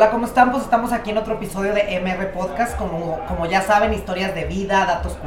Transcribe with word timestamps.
Hola, 0.00 0.12
¿cómo 0.12 0.24
están? 0.24 0.50
Pues 0.50 0.62
estamos 0.62 0.94
aquí 0.94 1.10
en 1.10 1.18
otro 1.18 1.34
episodio 1.34 1.74
de 1.74 2.00
MR 2.00 2.32
Podcast, 2.32 2.74
como, 2.78 3.20
como 3.28 3.44
ya 3.44 3.60
saben, 3.60 3.92
historias 3.92 4.34
de 4.34 4.46
vida, 4.46 4.86
datos 4.86 5.18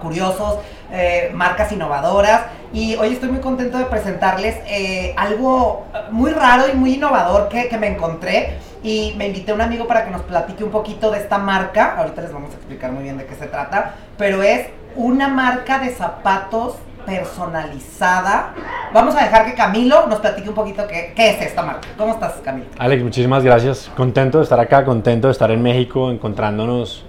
curiosos, 0.00 0.60
eh, 0.92 1.32
marcas 1.34 1.72
innovadoras. 1.72 2.42
Y 2.72 2.94
hoy 2.94 3.14
estoy 3.14 3.30
muy 3.30 3.40
contento 3.40 3.76
de 3.76 3.86
presentarles 3.86 4.54
eh, 4.68 5.16
algo 5.18 5.84
muy 6.12 6.30
raro 6.30 6.66
y 6.72 6.76
muy 6.76 6.94
innovador 6.94 7.48
que, 7.48 7.68
que 7.68 7.76
me 7.76 7.88
encontré. 7.88 8.58
Y 8.84 9.14
me 9.16 9.26
invité 9.26 9.50
a 9.50 9.54
un 9.56 9.62
amigo 9.62 9.88
para 9.88 10.04
que 10.04 10.12
nos 10.12 10.22
platique 10.22 10.62
un 10.62 10.70
poquito 10.70 11.10
de 11.10 11.18
esta 11.18 11.38
marca. 11.38 11.96
Ahorita 11.98 12.22
les 12.22 12.32
vamos 12.32 12.52
a 12.52 12.54
explicar 12.54 12.92
muy 12.92 13.02
bien 13.02 13.18
de 13.18 13.26
qué 13.26 13.34
se 13.34 13.48
trata. 13.48 13.96
Pero 14.16 14.44
es 14.44 14.68
una 14.94 15.26
marca 15.26 15.80
de 15.80 15.90
zapatos 15.90 16.76
personalizada. 17.04 18.54
Vamos 18.92 19.14
a 19.16 19.24
dejar 19.24 19.46
que 19.46 19.54
Camilo 19.54 20.06
nos 20.06 20.20
platique 20.20 20.48
un 20.48 20.54
poquito 20.54 20.86
qué, 20.86 21.12
qué, 21.14 21.30
es 21.30 21.42
esta 21.42 21.62
marca. 21.62 21.88
¿Cómo 21.96 22.14
estás, 22.14 22.34
Camilo? 22.44 22.66
Alex, 22.78 23.02
muchísimas 23.02 23.44
gracias. 23.44 23.90
Contento 23.96 24.38
de 24.38 24.44
estar 24.44 24.60
acá, 24.60 24.84
contento 24.84 25.28
de 25.28 25.32
estar 25.32 25.50
en 25.50 25.62
México, 25.62 26.10
encontrándonos 26.10 27.04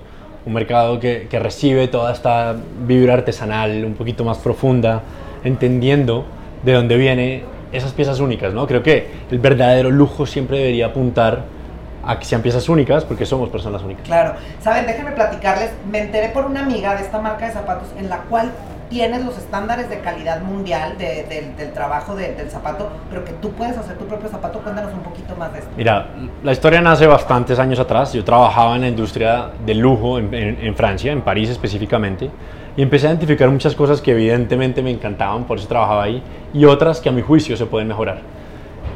un 0.46 0.54
mercado 0.54 0.99
que, 0.99 1.27
que 1.30 1.40
recibe 1.40 1.88
toda 1.88 2.12
esta 2.12 2.55
vibra 2.85 3.13
artesanal 3.13 3.85
un 3.85 3.94
poquito 3.94 4.23
más 4.23 4.38
profunda, 4.40 5.02
entendiendo 5.44 6.26
de 6.63 6.73
dónde 6.73 6.98
vienen 6.98 7.44
esas 7.71 7.91
piezas 7.94 8.20
únicas, 8.20 8.54
¿no? 8.54 8.68
Creo 8.68 8.84
que 8.84 9.10
el 9.30 9.40
verdadero 9.40 9.90
lujo 9.91 10.26
siempre 10.26 10.58
debería 10.58 10.88
apuntar 10.88 11.44
a 12.04 12.18
que 12.18 12.26
sean 12.26 12.41
piezas 12.41 12.68
únicas 12.70 13.05
porque 13.05 13.26
somos 13.26 13.49
personas 13.49 13.82
únicas. 13.84 14.05
Claro. 14.05 14.34
Saben, 14.62 14.85
déjenme 14.88 15.12
platicarles, 15.12 15.71
me 15.90 15.99
enteré 15.99 16.30
por 16.30 16.46
una 16.46 16.62
amiga 16.62 16.96
de 16.96 17.04
esta 17.04 17.20
marca 17.20 17.46
de 17.46 17.54
zapatos 17.54 17.90
en 17.98 18.10
la 18.10 18.18
cual 18.21 18.52
tienes 18.91 19.23
los 19.26 19.38
estándares 19.38 19.90
de 19.90 20.02
calidad 20.02 20.41
mundial 20.41 20.98
de, 20.98 21.23
de, 21.23 21.54
del 21.58 21.72
trabajo 21.72 22.13
de, 22.13 22.36
del 22.36 22.52
zapato, 22.52 22.90
pero 23.09 23.23
que 23.23 23.32
tú 23.32 23.52
puedes 23.52 23.77
hacer 23.77 23.98
tu 23.98 24.05
propio 24.05 24.29
zapato. 24.29 24.60
Cuéntanos 24.60 24.93
un 24.93 24.99
poquito 24.99 25.34
más 25.38 25.54
de 25.54 25.60
esto. 25.60 25.71
Mira, 25.77 26.10
la 26.43 26.52
historia 26.52 26.82
nace 26.82 27.07
bastantes 27.07 27.57
años 27.57 27.79
atrás. 27.79 28.12
Yo 28.12 28.24
trabajaba 28.26 28.76
en 28.76 28.82
la 28.82 28.90
industria 28.90 29.51
del 29.66 29.79
lujo 29.79 30.20
en, 30.20 30.34
en, 30.34 30.57
en 30.62 30.76
Francia, 30.76 31.13
en 31.13 31.21
París 31.21 31.49
específicamente, 31.49 32.29
y 32.76 32.82
empecé 32.82 33.07
a 33.07 33.12
identificar 33.12 33.49
muchas 33.49 33.76
cosas 33.76 34.01
que 34.01 34.12
evidentemente 34.12 34.84
me 34.84 34.91
encantaban, 34.91 35.46
por 35.46 35.57
eso 35.57 35.70
trabajaba 35.70 36.04
ahí, 36.04 36.21
y 36.54 36.66
otras 36.66 36.99
que 36.99 37.07
a 37.07 37.13
mi 37.13 37.21
juicio 37.21 37.55
se 37.55 37.66
pueden 37.66 37.88
mejorar. 37.88 38.20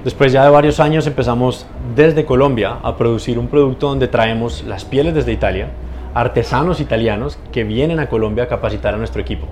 Después 0.04 0.34
ya 0.34 0.44
de 0.44 0.52
varios 0.52 0.82
años 0.82 1.08
empezamos 1.08 1.66
desde 1.96 2.26
Colombia 2.26 2.80
a 2.84 2.98
producir 2.98 3.40
un 3.40 3.48
producto 3.48 3.88
donde 3.88 4.10
traemos 4.10 4.64
las 4.66 4.84
pieles 4.84 5.14
desde 5.14 5.32
Italia, 5.32 5.70
artesanos 6.14 6.82
italianos 6.82 7.40
que 7.54 7.64
vienen 7.64 8.00
a 8.00 8.08
Colombia 8.08 8.44
a 8.44 8.48
capacitar 8.48 8.94
a 8.94 8.98
nuestro 8.98 9.22
equipo. 9.22 9.48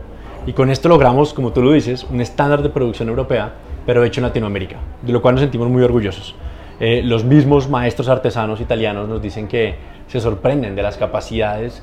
Y 0.45 0.53
con 0.53 0.69
esto 0.69 0.89
logramos, 0.89 1.33
como 1.33 1.53
tú 1.53 1.61
lo 1.61 1.71
dices, 1.71 2.03
un 2.03 2.19
estándar 2.19 2.61
de 2.61 2.69
producción 2.69 3.07
europea, 3.09 3.53
pero 3.85 4.03
hecho 4.03 4.19
en 4.19 4.27
Latinoamérica, 4.27 4.77
de 5.01 5.13
lo 5.13 5.21
cual 5.21 5.35
nos 5.35 5.41
sentimos 5.41 5.69
muy 5.69 5.83
orgullosos. 5.83 6.35
Eh, 6.79 7.01
los 7.03 7.23
mismos 7.23 7.69
maestros 7.69 8.09
artesanos 8.09 8.59
italianos 8.59 9.07
nos 9.07 9.21
dicen 9.21 9.47
que 9.47 9.75
se 10.07 10.19
sorprenden 10.19 10.75
de 10.75 10.83
las 10.83 10.97
capacidades 10.97 11.81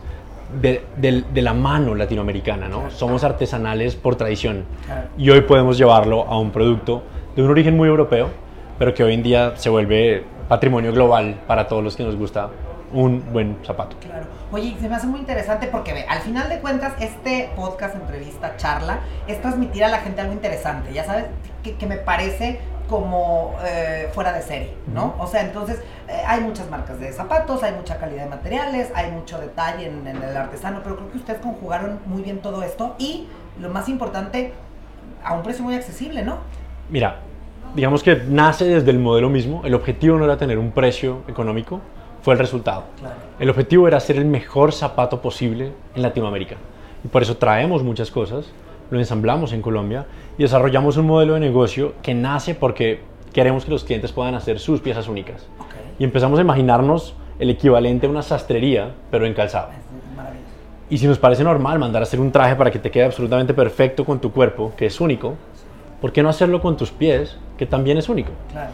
de, 0.61 0.85
de, 0.97 1.25
de 1.33 1.43
la 1.43 1.55
mano 1.55 1.95
latinoamericana, 1.95 2.69
¿no? 2.69 2.91
Somos 2.91 3.25
artesanales 3.25 3.95
por 3.95 4.17
tradición 4.17 4.65
y 5.17 5.31
hoy 5.31 5.43
podemos 5.43 5.79
llevarlo 5.79 6.25
a 6.27 6.39
un 6.39 6.51
producto 6.51 7.03
de 7.37 7.43
un 7.43 7.51
origen 7.51 7.77
muy 7.77 7.89
europeo, 7.89 8.29
pero 8.79 8.93
que 8.93 9.05
hoy 9.05 9.15
en 9.15 9.23
día 9.23 9.53
se 9.57 9.71
vuelve 9.71 10.25
patrimonio 10.49 10.93
global 10.93 11.37
para 11.47 11.69
todos 11.69 11.85
los 11.85 11.97
que 11.97 12.03
nos 12.03 12.17
gusta 12.17 12.51
un 12.93 13.33
buen 13.33 13.59
zapato. 13.65 13.97
Claro. 14.01 14.27
Oye, 14.53 14.77
se 14.81 14.89
me 14.89 14.97
hace 14.97 15.07
muy 15.07 15.21
interesante 15.21 15.67
porque 15.67 15.93
ve, 15.93 16.05
al 16.09 16.21
final 16.21 16.49
de 16.49 16.59
cuentas 16.61 16.95
este 17.01 17.51
podcast, 17.57 17.95
entrevista, 17.95 18.57
charla, 18.57 19.01
es 19.27 19.41
transmitir 19.41 19.85
a 19.85 19.89
la 19.89 19.99
gente 19.99 20.21
algo 20.21 20.33
interesante, 20.33 20.93
ya 20.93 21.05
sabes, 21.05 21.27
que, 21.63 21.77
que 21.77 21.87
me 21.87 21.97
parece 21.97 22.61
como 22.89 23.55
eh, 23.65 24.11
fuera 24.13 24.33
de 24.33 24.43
serie, 24.43 24.75
¿no? 24.93 25.07
Uh 25.07 25.09
-huh. 25.09 25.25
O 25.25 25.27
sea, 25.29 25.43
entonces 25.43 25.81
eh, 26.09 26.23
hay 26.27 26.41
muchas 26.41 26.69
marcas 26.69 26.99
de 26.99 27.13
zapatos, 27.13 27.63
hay 27.63 27.73
mucha 27.73 27.99
calidad 27.99 28.25
de 28.25 28.31
materiales, 28.31 28.91
hay 28.97 29.13
mucho 29.13 29.39
detalle 29.39 29.87
en, 29.87 30.07
en, 30.07 30.21
el 30.21 30.37
artesano, 30.37 30.81
pero 30.83 30.97
creo 30.97 31.13
que 31.13 31.19
ustedes 31.19 31.41
conjugaron 31.41 32.01
muy 32.07 32.23
bien 32.23 32.41
todo 32.41 32.65
esto 32.65 32.97
y 32.99 33.29
lo 33.61 33.69
más 33.69 33.89
importante, 33.89 34.53
a 35.23 35.35
un 35.35 35.43
precio 35.43 35.63
muy 35.63 35.75
accesible, 35.75 36.25
¿no? 36.25 36.39
Mira, 36.89 37.21
digamos 37.75 38.03
que 38.03 38.17
nace 38.17 38.65
desde 38.65 38.91
el 38.91 38.99
modelo 38.99 39.29
mismo, 39.29 39.63
el 39.65 39.75
objetivo 39.75 40.19
no 40.19 40.25
era 40.25 40.37
tener 40.37 40.59
un 40.59 40.73
precio 40.73 41.23
económico, 41.29 41.81
fue 42.23 42.35
el 42.35 42.39
resultado. 42.39 42.85
Claro. 42.99 43.17
El 43.39 43.51
objetivo 43.51 43.89
era 43.89 43.97
hacer 43.97 44.17
el 44.17 44.25
mejor 44.25 44.73
zapato 44.73 45.21
posible 45.21 45.73
en 45.95 46.03
Latinoamérica. 46.03 46.57
Y 47.05 47.09
por 47.09 47.23
eso 47.23 47.37
traemos 47.37 47.83
muchas 47.83 48.11
cosas, 48.11 48.47
lo 48.91 48.99
ensamblamos 48.99 49.53
en 49.53 49.63
Colombia 49.63 50.07
y 50.37 50.43
desarrollamos 50.43 50.97
un 50.97 51.07
modelo 51.07 51.35
de 51.35 51.41
negocio 51.41 51.95
que 52.03 52.15
nace 52.15 52.55
porque 52.55 53.01
queremos 53.33 53.65
que 53.65 53.71
los 53.71 53.85
clientes 53.85 54.13
puedan 54.13 54.35
hacer 54.35 54.59
sus 54.59 54.81
piezas 54.81 55.09
únicas. 55.09 55.47
Okay. 55.59 55.95
Y 55.99 56.05
empezamos 56.05 56.39
a 56.39 56.43
imaginarnos 56.43 57.15
el 57.39 57.51
equivalente 57.51 58.07
a 58.07 58.11
una 58.11 58.23
sastrería, 58.23 58.95
pero 59.11 59.27
en 59.27 59.35
calzado. 59.35 59.69
Y 60.91 60.99
si 60.99 61.07
nos 61.07 61.19
parece 61.19 61.45
normal 61.45 61.79
mandar 61.79 62.03
a 62.03 62.05
hacer 62.05 62.21
un 62.21 62.33
traje 62.33 62.57
para 62.57 62.71
que 62.73 62.81
te 62.81 62.91
quede 62.91 63.05
absolutamente 63.05 63.55
perfecto 63.55 64.05
con 64.05 64.21
tu 64.21 64.33
cuerpo, 64.33 64.73
que 64.77 64.87
es 64.87 65.01
único, 65.01 65.37
¿por 66.01 66.13
qué 66.13 66.21
no 66.21 66.29
hacerlo 66.29 66.61
con 66.61 66.77
tus 66.77 66.91
pies, 66.91 67.39
que 67.57 67.65
también 67.65 67.97
es 67.97 68.09
único? 68.09 68.33
Claro. 68.51 68.73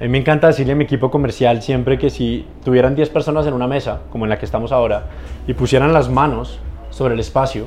A 0.00 0.04
mí 0.04 0.10
me 0.10 0.18
encanta 0.18 0.46
decirle 0.46 0.74
a 0.74 0.76
mi 0.76 0.84
equipo 0.84 1.10
comercial 1.10 1.60
siempre 1.60 1.98
que 1.98 2.08
si 2.08 2.46
tuvieran 2.64 2.94
10 2.94 3.08
personas 3.10 3.48
en 3.48 3.52
una 3.52 3.66
mesa, 3.66 4.02
como 4.10 4.26
en 4.26 4.30
la 4.30 4.38
que 4.38 4.44
estamos 4.44 4.70
ahora, 4.70 5.06
y 5.48 5.54
pusieran 5.54 5.92
las 5.92 6.08
manos 6.08 6.60
sobre 6.90 7.14
el 7.14 7.20
espacio, 7.20 7.66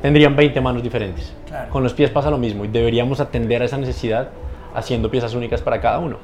tendrían 0.00 0.36
20 0.36 0.58
manos 0.62 0.82
diferentes. 0.82 1.34
Claro. 1.46 1.70
Con 1.70 1.82
los 1.82 1.92
pies 1.92 2.08
pasa 2.08 2.30
lo 2.30 2.38
mismo 2.38 2.64
y 2.64 2.68
deberíamos 2.68 3.20
atender 3.20 3.60
a 3.60 3.66
esa 3.66 3.76
necesidad 3.76 4.30
haciendo 4.74 5.10
piezas 5.10 5.34
únicas 5.34 5.60
para 5.60 5.78
cada 5.82 5.98
uno. 5.98 6.16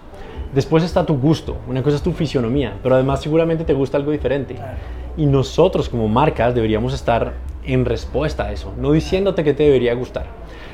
Después 0.54 0.84
está 0.84 1.04
tu 1.04 1.18
gusto, 1.18 1.58
una 1.68 1.82
cosa 1.82 1.96
es 1.96 2.02
tu 2.02 2.12
fisionomía, 2.12 2.78
pero 2.82 2.94
además 2.94 3.20
seguramente 3.20 3.64
te 3.64 3.74
gusta 3.74 3.98
algo 3.98 4.10
diferente. 4.10 4.54
Claro. 4.54 4.78
Y 5.18 5.26
nosotros 5.26 5.90
como 5.90 6.08
marcas 6.08 6.54
deberíamos 6.54 6.94
estar 6.94 7.34
en 7.64 7.84
respuesta 7.84 8.44
a 8.44 8.52
eso, 8.52 8.72
no 8.78 8.92
diciéndote 8.92 9.44
que 9.44 9.54
te 9.54 9.64
debería 9.64 9.94
gustar. 9.94 10.26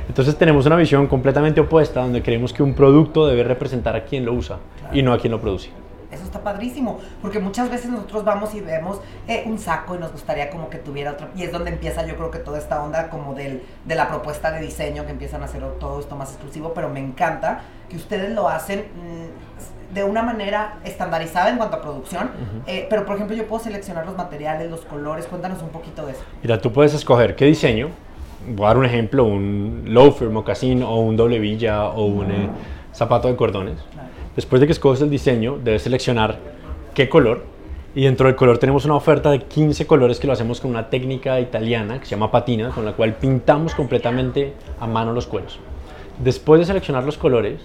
Entonces 0.09 0.37
tenemos 0.37 0.65
una 0.67 0.77
visión 0.77 1.07
completamente 1.07 1.61
opuesta 1.61 2.01
donde 2.01 2.23
creemos 2.23 2.53
que 2.53 2.63
un 2.63 2.75
producto 2.75 3.27
debe 3.27 3.45
representar 3.45 3.95
a 3.95 4.05
quien 4.05 4.25
lo 4.25 4.33
usa 4.33 4.59
y 4.93 5.03
no 5.03 5.13
a 5.13 5.19
quien 5.19 5.33
lo 5.33 5.41
produce. 5.41 5.71
Eso 6.11 6.25
está 6.25 6.41
padrísimo, 6.41 7.01
porque 7.21 7.39
muchas 7.39 7.71
veces 7.71 7.91
nosotros 7.91 8.25
vamos 8.25 8.55
y 8.55 8.61
vemos 8.61 9.01
eh, 9.27 9.43
un 9.47 9.59
saco 9.59 9.95
y 9.95 9.99
nos 9.99 10.11
gustaría 10.11 10.49
como 10.49 10.71
que 10.71 10.79
tuviera 10.79 11.13
otro, 11.13 11.29
y 11.37 11.43
es 11.43 11.53
donde 11.53 11.71
empieza 11.71 12.07
yo 12.07 12.17
creo 12.17 12.31
que 12.31 12.39
toda 12.39 12.59
esta 12.59 12.83
onda 12.83 13.11
como 13.11 13.35
del, 13.35 13.63
de 13.85 13.95
la 13.95 14.09
propuesta 14.09 14.51
de 14.51 14.61
diseño, 14.61 15.05
que 15.05 15.13
empiezan 15.13 15.43
a 15.43 15.45
hacer 15.45 15.63
todo 15.79 16.01
esto 16.01 16.17
más 16.17 16.31
exclusivo, 16.31 16.73
pero 16.75 16.89
me 16.89 17.01
encanta 17.01 17.61
que 17.91 17.97
ustedes 17.97 18.31
lo 18.35 18.49
hacen 18.49 18.81
mmm, 18.81 19.95
de 19.95 20.05
una 20.05 20.23
manera 20.23 20.79
estandarizada 20.85 21.51
en 21.51 21.57
cuanto 21.57 21.77
a 21.77 21.83
producción, 21.83 22.27
uh 22.27 22.29
-huh. 22.29 22.63
eh, 22.67 22.87
pero 22.89 23.05
por 23.05 23.17
ejemplo 23.17 23.37
yo 23.37 23.47
puedo 23.47 23.63
seleccionar 23.63 24.07
los 24.07 24.17
materiales, 24.17 24.71
los 24.71 24.87
colores, 24.87 25.27
cuéntanos 25.27 25.63
un 25.63 25.71
poquito 25.71 26.07
de 26.07 26.13
eso. 26.13 26.23
Mira, 26.43 26.59
tú 26.61 26.73
puedes 26.73 26.95
escoger 26.95 27.37
qué 27.37 27.45
diseño, 27.45 27.91
voy 28.49 28.65
a 28.65 28.69
dar 28.69 28.79
un 28.79 28.85
ejemplo, 28.85 29.25
un 29.25 29.85
loafer, 29.87 30.31
mocasín 30.31 30.83
o 30.83 30.97
un 31.01 31.17
doble 31.17 31.39
villa 31.39 31.89
o 31.89 32.05
un 32.05 32.31
eh, 32.31 32.49
zapato 32.95 33.29
de 33.29 33.37
cordones. 33.37 33.79
Claro. 33.93 34.09
Después 34.39 34.61
de 34.61 34.67
que 34.69 34.73
escoges 34.73 35.03
el 35.03 35.11
diseño, 35.11 35.59
debes 35.65 35.83
seleccionar 35.83 36.39
qué 36.95 37.09
color. 37.09 37.43
Y 37.97 38.05
dentro 38.05 38.29
del 38.29 38.37
color 38.37 38.59
tenemos 38.59 38.85
una 38.85 38.95
oferta 38.95 39.33
de 39.33 39.41
15 39.41 39.85
colores 39.89 40.21
que 40.21 40.29
lo 40.29 40.33
hacemos 40.33 40.61
con 40.61 40.71
una 40.71 40.91
técnica 40.91 41.41
italiana 41.41 41.99
que 41.99 42.05
se 42.05 42.13
llama 42.13 42.31
patina, 42.31 42.71
con 42.71 42.85
la 42.85 42.93
cual 42.93 43.15
pintamos 43.15 43.75
completamente 43.75 44.53
a 44.79 44.87
mano 44.87 45.13
los 45.13 45.27
cueros. 45.27 45.59
Después 46.21 46.61
de 46.61 46.67
seleccionar 46.67 47.03
los 47.03 47.19
colores, 47.19 47.61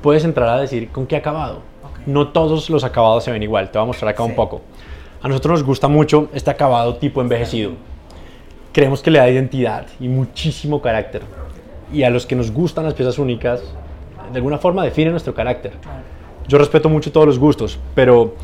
puedes 0.00 0.24
entrar 0.24 0.48
a 0.48 0.58
decir 0.58 0.88
con 0.88 1.06
qué 1.06 1.14
acabado. 1.16 1.60
Okay. 1.92 2.04
No 2.06 2.28
todos 2.28 2.70
los 2.70 2.84
acabados 2.84 3.24
se 3.24 3.30
ven 3.30 3.42
igual, 3.42 3.70
te 3.70 3.76
voy 3.76 3.84
a 3.84 3.88
mostrar 3.88 4.08
acá 4.08 4.22
Sí. 4.24 4.30
un 4.30 4.34
poco. 4.34 4.62
A 5.20 5.28
nosotros 5.28 5.58
nos 5.58 5.62
gusta 5.62 5.88
mucho 5.88 6.30
este 6.32 6.50
acabado 6.50 6.96
tipo 6.96 7.20
envejecido. 7.20 7.72
Creemos 8.72 9.02
que 9.02 9.10
le 9.10 9.18
da 9.18 9.28
identidad 9.28 9.84
y 10.00 10.08
muchísimo 10.08 10.80
carácter. 10.80 11.20
Y 11.92 12.04
a 12.04 12.08
los 12.08 12.24
que 12.24 12.34
nos 12.34 12.50
gustan 12.50 12.86
las 12.86 12.94
piezas 12.94 13.18
únicas, 13.18 13.62
de 14.32 14.38
alguna 14.38 14.58
forma 14.58 14.84
define 14.84 15.10
nuestro 15.10 15.34
carácter. 15.34 15.72
Yo 16.46 16.58
respeto 16.58 16.88
mucho 16.88 17.12
todos 17.12 17.26
los 17.26 17.38
gustos, 17.38 17.78
pero 17.94 18.34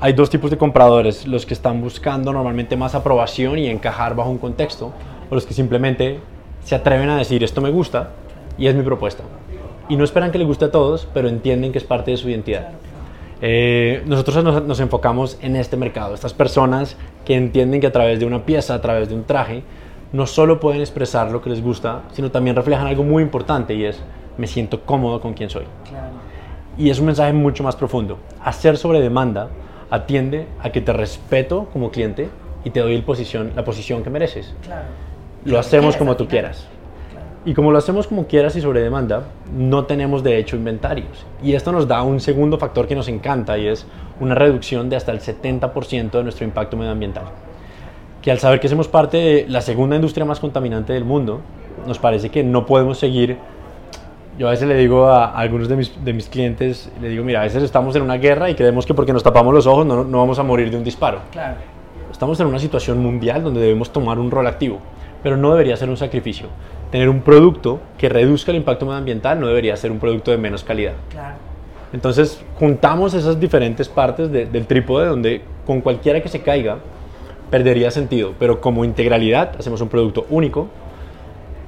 hay 0.00 0.12
dos 0.12 0.30
tipos 0.30 0.50
de 0.50 0.56
compradores, 0.56 1.26
los 1.26 1.44
que 1.44 1.54
están 1.54 1.80
buscando 1.80 2.32
normalmente 2.32 2.76
más 2.76 2.94
aprobación 2.94 3.58
y 3.58 3.66
encajar 3.66 4.14
bajo 4.14 4.30
un 4.30 4.38
contexto, 4.38 4.92
o 5.28 5.34
los 5.34 5.44
que 5.44 5.54
simplemente 5.54 6.20
se 6.62 6.74
atreven 6.74 7.10
a 7.10 7.16
decir 7.16 7.42
esto 7.42 7.60
me 7.60 7.70
gusta 7.70 8.10
y 8.56 8.68
es 8.68 8.74
mi 8.74 8.82
propuesta. 8.82 9.24
Y 9.88 9.96
no 9.96 10.04
esperan 10.04 10.30
que 10.30 10.38
les 10.38 10.46
guste 10.46 10.66
a 10.66 10.70
todos, 10.70 11.08
pero 11.12 11.28
entienden 11.28 11.72
que 11.72 11.78
es 11.78 11.84
parte 11.84 12.12
de 12.12 12.16
su 12.16 12.28
identidad. 12.28 12.68
Eh, 13.40 14.02
nosotros 14.06 14.44
nos, 14.44 14.62
nos, 14.64 14.80
enfocamos 14.80 15.38
en 15.40 15.56
este 15.56 15.76
mercado, 15.76 16.14
estas 16.14 16.34
personas 16.34 16.96
que 17.24 17.34
entienden 17.34 17.80
que 17.80 17.86
a 17.86 17.92
través 17.92 18.18
de 18.20 18.26
una 18.26 18.44
pieza, 18.44 18.74
a 18.74 18.80
través 18.80 19.08
de 19.08 19.14
un 19.14 19.24
traje, 19.24 19.62
no 20.12 20.26
solo 20.26 20.60
pueden 20.60 20.80
expresar 20.80 21.30
lo 21.30 21.42
que 21.42 21.50
les 21.50 21.62
gusta, 21.62 22.02
sino 22.12 22.30
también 22.30 22.56
reflejan 22.56 22.86
algo 22.86 23.04
muy 23.04 23.22
importante 23.22 23.74
y 23.74 23.84
es 23.84 24.00
me 24.38 24.46
siento 24.46 24.82
cómodo 24.82 25.20
con 25.20 25.34
quien 25.34 25.50
soy. 25.50 25.64
Claro. 25.88 26.06
Y 26.78 26.90
es 26.90 26.98
un 26.98 27.06
mensaje 27.06 27.32
mucho 27.32 27.62
más 27.62 27.76
profundo. 27.76 28.18
Hacer 28.42 28.78
sobre 28.78 29.00
demanda 29.00 29.48
atiende 29.90 30.46
a 30.62 30.70
que 30.70 30.80
te 30.80 30.92
respeto 30.92 31.66
como 31.72 31.90
cliente 31.90 32.28
y 32.64 32.70
te 32.70 32.80
doy 32.80 32.94
el 32.94 33.02
posición, 33.02 33.52
la 33.54 33.64
posición 33.64 34.02
que 34.02 34.10
mereces. 34.10 34.54
Claro. 34.62 34.86
Lo 35.44 35.58
hacemos 35.58 35.96
como 35.96 36.16
tú 36.16 36.26
quieras. 36.26 36.68
Y 37.44 37.54
como 37.54 37.70
lo 37.70 37.78
hacemos 37.78 38.06
como 38.06 38.26
quieras 38.26 38.56
y 38.56 38.60
sobre 38.60 38.82
demanda, 38.82 39.22
no 39.56 39.84
tenemos 39.84 40.22
de 40.22 40.38
hecho 40.38 40.56
inventarios. 40.56 41.24
Y 41.42 41.54
esto 41.54 41.72
nos 41.72 41.86
da 41.86 42.02
un 42.02 42.20
segundo 42.20 42.58
factor 42.58 42.86
que 42.86 42.94
nos 42.94 43.08
encanta 43.08 43.56
y 43.56 43.68
es 43.68 43.86
una 44.20 44.34
reducción 44.34 44.90
de 44.90 44.96
hasta 44.96 45.12
el 45.12 45.20
70% 45.20 46.10
de 46.10 46.22
nuestro 46.22 46.44
impacto 46.44 46.76
medioambiental. 46.76 47.24
Que 48.20 48.30
al 48.30 48.38
saber 48.38 48.60
que 48.60 48.68
somos 48.68 48.88
parte 48.88 49.16
de 49.16 49.46
la 49.48 49.62
segunda 49.62 49.96
industria 49.96 50.26
más 50.26 50.40
contaminante 50.40 50.92
del 50.92 51.04
mundo, 51.04 51.40
nos 51.86 51.98
parece 51.98 52.28
que 52.28 52.42
no 52.42 52.66
podemos 52.66 52.98
seguir. 52.98 53.38
Yo 54.38 54.46
a 54.46 54.50
veces 54.52 54.68
le 54.68 54.76
digo 54.76 55.06
a 55.08 55.32
algunos 55.32 55.68
de 55.68 55.76
mis, 55.76 56.04
de 56.04 56.12
mis 56.12 56.28
clientes, 56.28 56.90
le 57.02 57.08
digo, 57.08 57.24
mira, 57.24 57.40
a 57.40 57.44
veces 57.44 57.62
estamos 57.62 57.96
en 57.96 58.02
una 58.02 58.16
guerra 58.18 58.48
y 58.50 58.54
creemos 58.54 58.86
que 58.86 58.94
porque 58.94 59.12
nos 59.12 59.22
tapamos 59.24 59.52
los 59.52 59.66
ojos 59.66 59.84
no, 59.84 60.04
no 60.04 60.18
vamos 60.18 60.38
a 60.38 60.44
morir 60.44 60.70
de 60.70 60.76
un 60.76 60.84
disparo. 60.84 61.20
Claro. 61.32 61.56
Estamos 62.12 62.38
en 62.38 62.46
una 62.46 62.58
situación 62.60 62.98
mundial 63.02 63.42
donde 63.42 63.60
debemos 63.60 63.92
tomar 63.92 64.18
un 64.18 64.30
rol 64.30 64.46
activo, 64.46 64.78
pero 65.24 65.36
no 65.36 65.50
debería 65.50 65.76
ser 65.76 65.88
un 65.90 65.96
sacrificio. 65.96 66.46
Tener 66.92 67.08
un 67.08 67.20
producto 67.20 67.80
que 67.98 68.08
reduzca 68.08 68.52
el 68.52 68.58
impacto 68.58 68.86
medioambiental 68.86 69.40
no 69.40 69.48
debería 69.48 69.76
ser 69.76 69.90
un 69.90 69.98
producto 69.98 70.30
de 70.30 70.38
menos 70.38 70.62
calidad. 70.62 70.94
Claro. 71.10 71.36
Entonces 71.92 72.40
juntamos 72.58 73.14
esas 73.14 73.40
diferentes 73.40 73.88
partes 73.88 74.30
de- 74.30 74.46
del 74.46 74.66
trípode 74.66 75.06
donde 75.06 75.42
con 75.66 75.80
cualquiera 75.80 76.22
que 76.22 76.28
se 76.28 76.42
caiga 76.42 76.76
perdería 77.50 77.90
sentido, 77.90 78.34
pero 78.38 78.60
como 78.60 78.84
integralidad 78.84 79.52
hacemos 79.58 79.80
un 79.80 79.88
producto 79.88 80.26
único, 80.30 80.68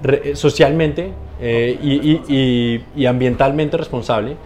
re- 0.02 0.20
eh, 0.32 0.37
socialmente 0.37 1.12
eh, 1.40 1.78
y, 1.82 2.34
y- 2.34 2.84
y- 2.96 3.06
ambientalmente 3.06 3.76
responsable 3.76 4.37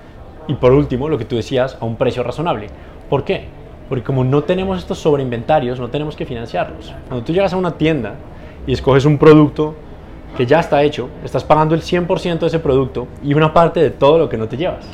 y 0.46 0.54
por 0.54 0.72
último, 0.72 1.08
lo 1.08 1.18
que 1.18 1.24
tú 1.24 1.36
decías, 1.36 1.76
a 1.80 1.84
un 1.84 1.96
precio 1.96 2.22
razonable. 2.22 2.68
¿Por 3.08 3.24
qué? 3.24 3.44
Porque 3.88 4.04
como 4.04 4.24
no 4.24 4.42
tenemos 4.44 4.78
estos 4.78 4.98
sobreinventarios, 4.98 5.80
no 5.80 5.88
tenemos 5.88 6.16
que 6.16 6.26
financiarlos. 6.26 6.92
Cuando 7.08 7.24
tú 7.24 7.32
llegas 7.32 7.52
a 7.52 7.56
una 7.56 7.72
tienda 7.72 8.14
y 8.66 8.72
escoges 8.72 9.04
un 9.04 9.18
producto 9.18 9.74
que 10.36 10.46
ya 10.46 10.60
está 10.60 10.82
hecho, 10.82 11.08
estás 11.24 11.44
pagando 11.44 11.74
el 11.74 11.82
100% 11.82 12.38
de 12.40 12.46
ese 12.46 12.58
producto 12.58 13.06
y 13.22 13.34
una 13.34 13.52
parte 13.52 13.80
de 13.80 13.90
todo 13.90 14.18
lo 14.18 14.28
que 14.28 14.36
no 14.36 14.48
te 14.48 14.56
llevas. 14.56 14.84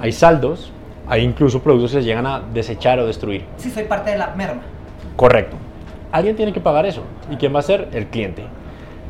Hay 0.00 0.12
saldos, 0.12 0.72
hay 1.08 1.22
incluso 1.22 1.60
productos 1.62 1.92
que 1.92 1.98
se 2.00 2.04
llegan 2.04 2.26
a 2.26 2.40
desechar 2.52 2.98
o 2.98 3.06
destruir. 3.06 3.44
Sí, 3.56 3.70
soy 3.70 3.84
parte 3.84 4.10
de 4.12 4.18
la 4.18 4.28
merma. 4.36 4.62
Correcto. 5.16 5.56
Alguien 6.12 6.34
tiene 6.34 6.52
que 6.52 6.60
pagar 6.60 6.86
eso. 6.86 7.02
¿Y 7.30 7.36
quién 7.36 7.54
va 7.54 7.58
a 7.60 7.62
ser? 7.62 7.88
El 7.92 8.06
cliente. 8.06 8.44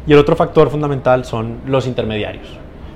Y 0.06 0.12
el 0.12 0.18
otro 0.18 0.36
factor 0.36 0.70
fundamental 0.70 1.24
son 1.24 1.58
los 1.66 1.86
intermediarios. 1.86 2.46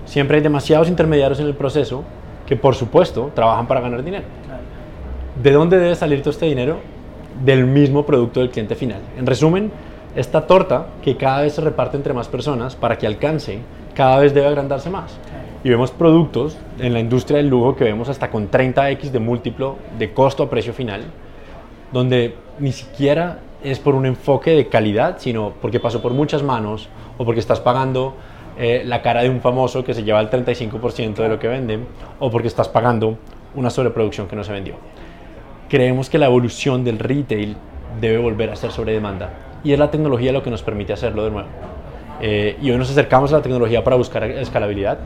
Siempre 0.06 0.38
hay 0.38 0.42
demasiados 0.42 0.88
intermediarios 0.88 1.40
en 1.40 1.46
el 1.46 1.54
proceso 1.54 2.04
que, 2.46 2.56
por 2.56 2.74
supuesto, 2.74 3.30
trabajan 3.34 3.66
para 3.66 3.80
ganar 3.80 4.02
dinero. 4.02 4.24
¿De 5.42 5.52
dónde 5.52 5.78
debe 5.78 5.94
salir 5.94 6.20
todo 6.20 6.30
este 6.30 6.46
dinero? 6.46 6.78
Del 7.44 7.66
mismo 7.66 8.06
producto 8.06 8.40
del 8.40 8.50
cliente 8.50 8.74
final. 8.74 9.00
En 9.18 9.26
resumen, 9.26 9.72
esta 10.14 10.46
torta 10.46 10.86
que 11.02 11.16
cada 11.16 11.42
vez 11.42 11.54
se 11.54 11.60
reparte 11.60 11.96
entre 11.96 12.14
más 12.14 12.28
personas 12.28 12.76
para 12.76 12.96
que 12.98 13.06
alcance, 13.06 13.58
cada 13.94 14.18
vez 14.18 14.32
debe 14.32 14.46
agrandarse 14.46 14.90
más. 14.90 15.18
Y 15.64 15.70
vemos 15.70 15.90
productos 15.90 16.56
en 16.78 16.92
la 16.92 17.00
industria 17.00 17.38
del 17.38 17.48
lujo 17.48 17.74
que 17.74 17.84
vemos 17.84 18.08
hasta 18.08 18.30
con 18.30 18.50
30x 18.50 19.10
de 19.10 19.18
múltiplo 19.18 19.76
de 19.98 20.12
costo 20.12 20.42
a 20.42 20.50
precio 20.50 20.72
final, 20.72 21.02
donde 21.92 22.36
ni 22.58 22.72
siquiera 22.72 23.38
es 23.64 23.78
por 23.80 23.94
un 23.94 24.06
enfoque 24.06 24.50
de 24.50 24.68
calidad, 24.68 25.16
sino 25.18 25.54
porque 25.60 25.80
pasó 25.80 26.02
por 26.02 26.12
muchas 26.12 26.42
manos 26.42 26.88
o 27.18 27.24
porque 27.24 27.40
estás 27.40 27.60
pagando 27.60 28.14
eh, 28.58 28.82
la 28.84 29.02
cara 29.02 29.22
de 29.22 29.30
un 29.30 29.40
famoso 29.40 29.82
que 29.82 29.94
se 29.94 30.04
lleva 30.04 30.20
el 30.20 30.30
35% 30.30 31.14
de 31.14 31.28
lo 31.28 31.38
que 31.38 31.48
venden 31.48 31.86
o 32.20 32.30
porque 32.30 32.46
estás 32.46 32.68
pagando 32.68 33.18
una 33.54 33.70
sobreproducción 33.70 34.28
que 34.28 34.36
no 34.36 34.44
se 34.44 34.52
vendió. 34.52 34.74
Creemos 35.68 36.10
que 36.10 36.18
la 36.18 36.26
evolución 36.26 36.84
del 36.84 36.98
retail 36.98 37.56
debe 38.00 38.18
volver 38.18 38.50
a 38.50 38.56
ser 38.56 38.70
sobre 38.70 38.92
demanda 38.92 39.30
y 39.64 39.72
es 39.72 39.78
la 39.78 39.90
tecnología 39.90 40.30
lo 40.30 40.42
que 40.42 40.50
nos 40.50 40.62
permite 40.62 40.92
hacerlo 40.92 41.24
de 41.24 41.30
nuevo. 41.30 41.48
Eh, 42.20 42.58
y 42.60 42.70
hoy 42.70 42.76
nos 42.76 42.90
acercamos 42.90 43.32
a 43.32 43.36
la 43.36 43.42
tecnología 43.42 43.82
para 43.82 43.96
buscar 43.96 44.22
escalabilidad. 44.24 44.98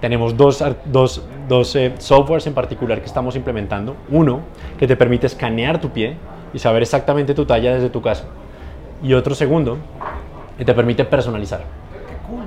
Tenemos 0.00 0.36
dos, 0.36 0.62
dos, 0.84 1.24
dos 1.48 1.76
eh, 1.76 1.92
softwares 1.98 2.46
en 2.48 2.54
particular 2.54 2.98
que 2.98 3.06
estamos 3.06 3.36
implementando. 3.36 3.96
Uno 4.10 4.40
que 4.76 4.88
te 4.88 4.96
permite 4.96 5.28
escanear 5.28 5.80
tu 5.80 5.90
pie 5.90 6.16
y 6.52 6.58
saber 6.58 6.82
exactamente 6.82 7.34
tu 7.34 7.44
talla 7.46 7.74
desde 7.74 7.90
tu 7.90 8.02
casa. 8.02 8.24
Y 9.02 9.14
otro 9.14 9.34
segundo 9.34 9.78
que 10.56 10.64
te 10.64 10.74
permite 10.74 11.04
personalizar 11.04 11.62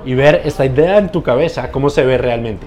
y 0.04 0.14
ver 0.14 0.42
esta 0.44 0.64
idea 0.64 0.98
en 0.98 1.10
tu 1.10 1.22
cabeza, 1.22 1.70
cómo 1.70 1.90
se 1.90 2.04
ve 2.04 2.18
realmente. 2.18 2.66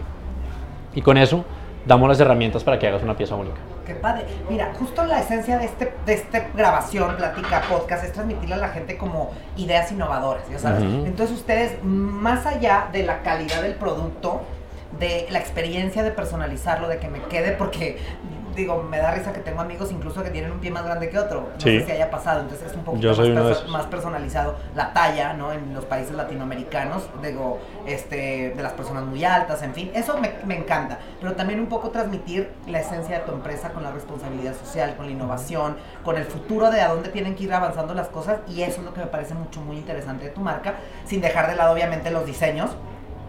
Y 0.93 1.01
con 1.01 1.17
eso 1.17 1.45
damos 1.85 2.09
las 2.09 2.19
herramientas 2.19 2.63
para 2.63 2.77
que 2.77 2.87
hagas 2.87 3.03
una 3.03 3.15
pieza 3.15 3.35
única. 3.35 3.57
Qué 3.85 3.95
padre. 3.95 4.25
Mira, 4.49 4.71
justo 4.77 5.03
la 5.05 5.19
esencia 5.19 5.57
de 5.57 5.65
este 5.65 5.93
de 6.05 6.13
esta 6.13 6.49
grabación, 6.55 7.15
plática, 7.15 7.63
podcast, 7.67 8.03
es 8.03 8.13
transmitirle 8.13 8.55
a 8.55 8.57
la 8.57 8.69
gente 8.69 8.97
como 8.97 9.31
ideas 9.57 9.91
innovadoras, 9.91 10.43
¿ya 10.51 10.59
sabes? 10.59 10.83
Ujú. 10.83 11.05
Entonces 11.05 11.35
ustedes, 11.35 11.83
más 11.83 12.45
allá 12.45 12.89
de 12.91 13.03
la 13.03 13.21
calidad 13.21 13.63
del 13.63 13.73
producto, 13.75 14.41
de 14.99 15.27
la 15.31 15.39
experiencia 15.39 16.03
de 16.03 16.11
personalizarlo, 16.11 16.87
de 16.87 16.97
que 16.97 17.07
me 17.07 17.21
quede, 17.23 17.51
porque 17.53 17.97
digo, 18.59 18.83
me 18.83 18.97
da 18.99 19.11
risa 19.11 19.33
que 19.33 19.39
tengo 19.41 19.61
amigos 19.61 19.91
incluso 19.91 20.23
que 20.23 20.29
tienen 20.29 20.51
un 20.51 20.59
pie 20.59 20.71
más 20.71 20.83
grande 20.85 21.09
que 21.09 21.17
otro. 21.19 21.49
No 21.55 21.59
Sí. 21.59 21.79
sé 21.79 21.85
si 21.85 21.91
haya 21.91 22.09
pasado, 22.09 22.41
entonces 22.41 22.67
es 22.67 22.75
un 22.75 22.83
poquito 22.83 23.07
más, 23.09 23.17
perso- 23.19 23.67
más 23.67 23.85
personalizado. 23.87 24.55
La 24.75 24.93
talla, 24.93 25.33
¿no? 25.33 25.51
En 25.51 25.73
los 25.73 25.85
países 25.85 26.15
latinoamericanos, 26.15 27.09
digo, 27.21 27.59
este, 27.85 28.53
de 28.55 28.63
las 28.63 28.73
personas 28.73 29.03
muy 29.03 29.23
altas, 29.25 29.61
en 29.63 29.73
fin, 29.73 29.91
eso 29.93 30.17
me, 30.17 30.33
me 30.45 30.57
encanta. 30.57 30.99
Pero 31.19 31.33
también 31.33 31.59
un 31.59 31.67
poco 31.67 31.89
transmitir 31.89 32.51
la 32.67 32.79
esencia 32.79 33.19
de 33.19 33.25
tu 33.25 33.31
empresa 33.31 33.69
con 33.71 33.83
la 33.83 33.91
responsabilidad 33.91 34.53
social, 34.55 34.95
con 34.95 35.05
la 35.07 35.11
innovación, 35.11 35.77
con 36.03 36.17
el 36.17 36.25
futuro 36.25 36.71
de 36.71 36.81
a 36.81 36.89
dónde 36.89 37.09
tienen 37.09 37.35
que 37.35 37.43
ir 37.45 37.53
avanzando 37.53 37.93
las 37.93 38.07
cosas. 38.09 38.39
Y 38.47 38.61
eso 38.61 38.79
es 38.81 38.85
lo 38.85 38.93
que 38.93 39.01
me 39.01 39.07
parece 39.07 39.33
mucho, 39.33 39.61
muy 39.61 39.77
interesante 39.77 40.25
de 40.25 40.31
tu 40.31 40.41
marca, 40.41 40.75
sin 41.05 41.21
dejar 41.21 41.49
de 41.49 41.55
lado, 41.55 41.73
obviamente, 41.73 42.11
los 42.11 42.25
diseños 42.25 42.71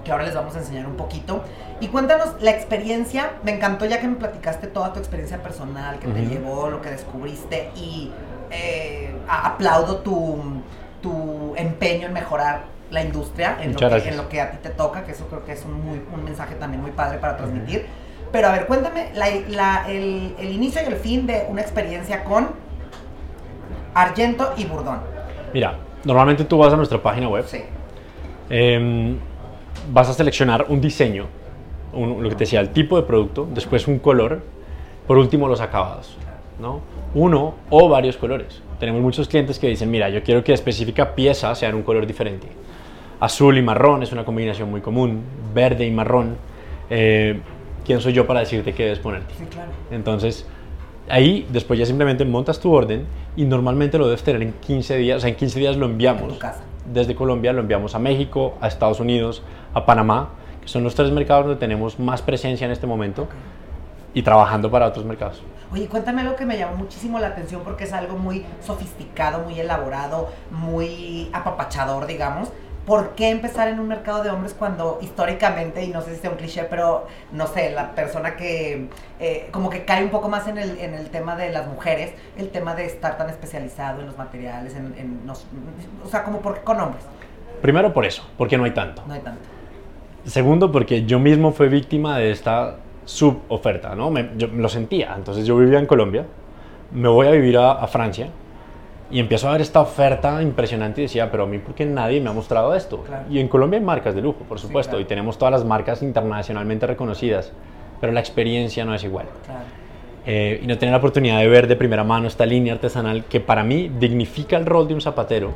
que 0.05 0.13
ahora 0.13 0.25
les 0.25 0.35
vamos 0.35 0.55
a 0.57 0.59
enseñar 0.61 0.87
un 0.87 0.97
poquito. 0.97 1.43
Y 1.81 1.89
cuéntanos 1.89 2.35
la 2.41 2.51
experiencia, 2.51 3.33
me 3.43 3.53
encantó 3.55 3.85
ya 3.87 4.01
que 4.01 4.09
me 4.09 4.17
platicaste 4.17 4.67
toda 4.67 4.93
tu 4.93 4.99
experiencia 4.99 5.43
personal, 5.43 5.99
que 5.99 6.09
te 6.09 6.27
llevó, 6.27 6.69
lo 6.71 6.81
que 6.83 6.91
descubriste 6.91 7.71
y 7.77 8.11
eh, 8.51 9.15
aplaudo 9.29 9.97
tu, 9.99 10.39
tu 11.03 11.55
empeño 11.57 12.07
en 12.09 12.13
mejorar 12.13 12.65
la 12.91 13.03
industria, 13.03 13.57
en 13.63 13.73
lo, 13.73 13.79
que, 13.79 13.85
gracias. 13.89 14.13
en 14.13 14.17
lo 14.17 14.29
que 14.29 14.41
a 14.41 14.51
ti 14.51 14.59
te 14.63 14.71
toca, 14.71 15.05
que 15.05 15.13
eso 15.13 15.27
creo 15.29 15.45
que 15.45 15.53
es 15.53 15.65
un, 15.65 15.75
muy, 15.85 16.03
un 16.13 16.25
mensaje 16.25 16.55
también 16.57 16.83
muy 16.83 16.91
padre 16.91 17.19
para 17.19 17.37
transmitir. 17.37 17.87
Pero 18.33 18.49
a 18.49 18.53
ver, 18.53 18.67
cuéntame 18.67 19.11
la- 19.15 19.29
la- 19.49 19.85
el, 19.89 20.35
el 20.39 20.51
inicio 20.53 20.83
y 20.83 20.87
el 20.87 20.97
fin 20.97 21.27
de 21.27 21.47
una 21.49 21.61
experiencia 21.63 22.25
con 22.25 22.49
Argento 23.95 24.53
y 24.57 24.65
Burdón. 24.65 25.01
Mira, 25.53 25.77
normalmente 26.05 26.45
tú 26.45 26.59
vas 26.59 26.73
a 26.73 26.77
nuestra 26.77 27.03
página 27.03 27.29
web, 27.29 27.45
Sí. 27.47 27.63
em, 28.49 29.19
vas 29.93 30.09
a 30.09 30.15
seleccionar 30.15 30.67
un 30.69 30.81
diseño, 30.81 31.27
un- 31.93 32.23
lo 32.23 32.29
que 32.29 32.35
te 32.35 32.41
decía, 32.45 32.61
el 32.61 32.71
tipo 32.71 32.97
de 32.97 33.03
producto, 33.03 33.49
después 33.53 33.87
un 33.89 33.99
color, 33.99 34.41
por 35.07 35.19
último 35.19 35.49
los 35.49 35.61
acabados, 35.61 36.17
¿no? 36.61 36.81
Uno 37.15 37.55
o 37.71 37.89
varios 37.89 38.17
colores. 38.17 38.63
Tenemos 38.79 39.03
muchos 39.03 39.29
clientes 39.29 39.59
que 39.59 39.67
dicen, 39.69 39.91
mira, 39.91 40.09
yo 40.09 40.23
quiero 40.23 40.43
que 40.45 40.53
específica 40.53 41.15
pieza 41.15 41.55
sea 41.55 41.69
en 41.69 41.75
un 41.75 41.83
color 41.83 42.07
diferente. 42.07 42.47
Azul 43.19 43.59
y 43.59 43.63
marrón 43.63 44.03
es 44.03 44.13
una 44.13 44.25
combinación 44.25 44.71
muy 44.71 44.81
común, 44.81 45.23
verde 45.55 45.87
y 45.87 45.91
marrón. 45.91 46.37
eh, 46.89 47.41
¿Quién 47.85 48.01
soy 48.01 48.13
yo 48.13 48.27
para 48.27 48.41
decirte 48.41 48.73
qué 48.75 48.85
debes 48.85 48.99
ponerte? 48.99 49.35
Sí, 49.37 49.45
claro. 49.51 49.71
Entonces, 49.91 50.47
ahí 51.09 51.47
después 51.51 51.79
ya 51.79 51.87
simplemente 51.87 52.25
montas 52.25 52.61
tu 52.61 52.73
orden 52.73 53.05
y 53.37 53.45
normalmente 53.45 53.97
lo 53.99 54.07
debes 54.07 54.23
tener 54.23 54.43
en 54.43 54.53
15 54.55 54.97
días, 54.97 55.19
o 55.19 55.21
sea, 55.21 55.31
en 55.31 55.37
15 55.37 55.59
días 55.61 55.77
lo 55.77 55.87
enviamos. 55.87 56.23
En 56.23 56.29
tu 56.31 56.39
casa. 56.39 56.63
Desde 56.93 57.15
Colombia 57.15 57.53
lo 57.53 57.61
enviamos 57.61 57.95
a 57.95 57.99
México, 57.99 58.55
a 58.61 58.69
Estados 58.69 59.01
Unidos, 59.01 59.43
a 59.75 59.87
Panamá, 59.87 60.31
que 60.61 60.69
son 60.69 60.83
los 60.85 60.95
tres 60.95 61.11
mercados 61.11 61.47
donde 61.47 61.61
tenemos 61.61 61.99
más 61.99 62.23
presencia 62.23 62.65
en 62.67 62.71
este 62.73 62.87
momento 62.87 63.29
y 64.15 64.23
trabajando 64.23 64.71
para 64.71 64.87
otros 64.87 65.05
mercados. 65.05 65.43
Oye, 65.73 65.87
cuéntame 65.87 66.23
algo 66.23 66.35
que 66.35 66.45
me 66.45 66.59
llamó 66.59 66.77
muchísimo 66.77 67.19
la 67.21 67.29
atención 67.29 67.63
porque 67.65 67.85
es 67.85 67.93
algo 67.93 68.17
muy 68.19 68.45
sofisticado, 68.61 69.41
muy 69.45 69.59
elaborado, 69.61 70.29
muy 70.51 71.31
apapachador, 71.33 72.07
digamos. 72.07 72.51
¿Por 72.87 73.11
qué 73.11 73.29
empezar 73.31 73.69
en 73.69 73.79
un 73.79 73.87
mercado 73.87 74.25
de 74.25 74.31
hombres 74.31 74.53
cuando 74.59 74.99
históricamente, 75.01 75.85
y 75.85 75.89
no 75.89 76.01
sé 76.01 76.15
si 76.17 76.23
sea 76.23 76.31
un 76.31 76.37
cliché, 76.39 76.65
pero 76.65 77.07
no 77.31 77.47
sé, 77.47 77.71
la 77.71 77.93
persona 77.95 78.35
que 78.37 78.89
eh, 79.21 79.49
como 79.53 79.71
que 79.71 79.85
cae 79.85 80.03
un 80.03 80.11
poco 80.11 80.29
más 80.29 80.49
en 80.49 80.59
el, 80.59 80.77
en 80.79 80.95
el 80.95 81.09
tema 81.11 81.37
de 81.37 81.51
las 81.53 81.69
mujeres, 81.69 82.15
el 82.37 82.49
tema 82.49 82.75
de 82.75 82.87
estar 82.87 83.17
tan 83.17 83.29
especializado 83.31 84.01
en 84.01 84.07
los 84.07 84.19
materiales, 84.19 84.75
en, 84.75 84.95
en 84.99 85.21
los- 85.25 85.47
o 86.05 86.09
sea, 86.09 86.25
como 86.25 86.41
por 86.41 86.55
qué 86.55 86.61
con 86.63 86.81
hombres, 86.81 87.05
Primero 87.63 87.93
por 87.93 88.07
eso, 88.07 88.27
porque 88.39 88.57
no 88.57 88.65
hay 88.65 88.71
tanto. 88.73 89.03
no 89.07 89.13
hay 89.15 89.21
tanto. 89.21 89.43
Segundo, 90.25 90.71
porque 90.71 91.05
yo 91.07 91.19
mismo 91.19 91.53
fui 91.53 91.69
víctima 91.69 92.19
de 92.19 92.31
esta 92.31 92.77
suboferta, 93.05 93.95
¿no? 93.95 94.11
Me- 94.11 94.31
yo 94.37 94.47
lo 94.49 94.69
sentía. 94.69 95.15
Entonces 95.17 95.47
yo 95.47 95.57
vivía 95.57 95.79
en 95.79 95.87
Colombia, 95.87 96.27
me 96.93 97.09
voy 97.09 97.27
a 97.27 97.31
vivir 97.31 97.57
a, 97.57 97.73
a 97.73 97.87
Francia 97.87 98.29
y 99.11 99.19
empiezo 99.19 99.49
a 99.49 99.53
ver 99.53 99.61
esta 99.63 99.81
oferta 99.81 100.41
impresionante 100.43 101.01
y 101.01 101.05
decía, 101.05 101.31
pero 101.31 101.45
a 101.45 101.47
mí, 101.47 101.59
¿por 101.59 101.75
qué 101.75 101.85
nadie 101.87 102.21
me 102.21 102.31
ha 102.31 102.33
mostrado 102.33 102.75
esto? 102.75 102.99
Claro. 103.03 103.25
Y 103.31 103.39
en 103.41 103.49
Colombia 103.49 103.79
hay 103.79 103.85
marcas 103.85 104.15
de 104.15 104.21
lujo, 104.23 104.41
por 104.49 104.61
Sí, 104.61 104.67
supuesto, 104.67 104.91
claro. 104.93 105.03
y 105.03 105.07
tenemos 105.07 105.39
todas 105.39 105.53
las 105.53 105.65
marcas 105.65 106.03
internacionalmente 106.03 106.87
reconocidas, 106.87 107.53
pero 108.01 108.13
la 108.13 108.21
experiencia 108.21 108.85
no 108.85 108.95
es 108.95 109.03
igual. 109.03 109.27
Claro. 109.45 109.61
Eh, 110.27 110.61
y 110.63 110.67
no 110.67 110.77
tener 110.77 110.93
la 110.93 110.99
oportunidad 110.99 111.39
de 111.39 111.49
ver 111.49 111.67
de 111.67 111.77
primera 111.77 112.05
mano 112.05 112.29
esta 112.29 112.45
línea 112.45 112.75
artesanal 112.75 113.25
que 113.25 113.41
para 113.41 113.65
mí 113.65 113.91
dignifica 113.99 114.59
el 114.59 114.67
rol 114.67 114.87
de 114.87 114.93
un 114.95 115.01
zapatero 115.01 115.53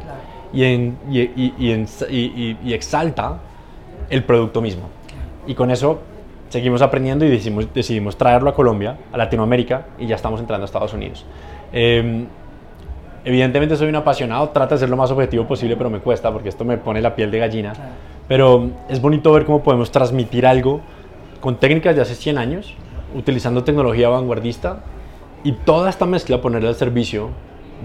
y, 0.55 0.65
en- 0.65 0.97
y- 1.11 1.21
y- 1.21 1.55
y 1.59 1.71
en- 1.71 1.87
y- 2.09 2.17
y- 2.17 2.59
y 2.65 2.73
exalta 2.73 3.41
el 4.11 4.25
producto 4.25 4.61
mismo. 4.61 4.89
Y 5.47 5.55
con 5.55 5.71
eso 5.71 6.01
seguimos 6.49 6.83
aprendiendo 6.83 7.25
y 7.25 7.31
decidimos, 7.31 7.73
decidimos 7.73 8.17
traerlo 8.17 8.51
a 8.51 8.55
Colombia, 8.55 8.97
a 9.13 9.19
Latinoamérica, 9.19 9.87
y 9.99 10.07
ya 10.07 10.17
estamos 10.17 10.41
entrando 10.41 10.65
a 10.65 10.67
Estados 10.67 10.93
Unidos. 10.93 11.25
Eh, 11.73 12.27
evidentemente 13.25 13.77
soy 13.77 13.89
un 13.89 13.97
apasionado, 13.97 14.51
trato 14.51 14.75
de 14.75 14.81
ser 14.81 14.89
lo 14.89 14.97
más 14.97 15.11
objetivo 15.11 15.47
posible, 15.47 15.77
pero 15.77 15.91
me 15.91 15.99
cuesta 15.99 16.33
porque 16.33 16.49
esto 16.49 16.65
me 16.65 16.79
pone 16.79 17.01
la 17.01 17.15
piel 17.15 17.31
de 17.31 17.39
gallina. 17.39 17.73
Pero 18.29 18.71
es 18.89 19.01
bonito 19.01 19.33
ver 19.33 19.45
cómo 19.45 19.63
podemos 19.63 19.91
transmitir 19.91 20.47
algo 20.47 20.81
con 21.41 21.57
técnicas 21.57 21.95
de 21.95 22.03
hace 22.03 22.15
100 22.15 22.39
años, 22.39 22.75
utilizando 23.15 23.65
tecnología 23.65 24.09
vanguardista 24.09 24.83
y 25.43 25.53
toda 25.53 25.91
esta 25.91 26.07
mezcla 26.07 26.41
ponerla 26.41 26.71
al 26.71 26.75
servicio 26.75 27.31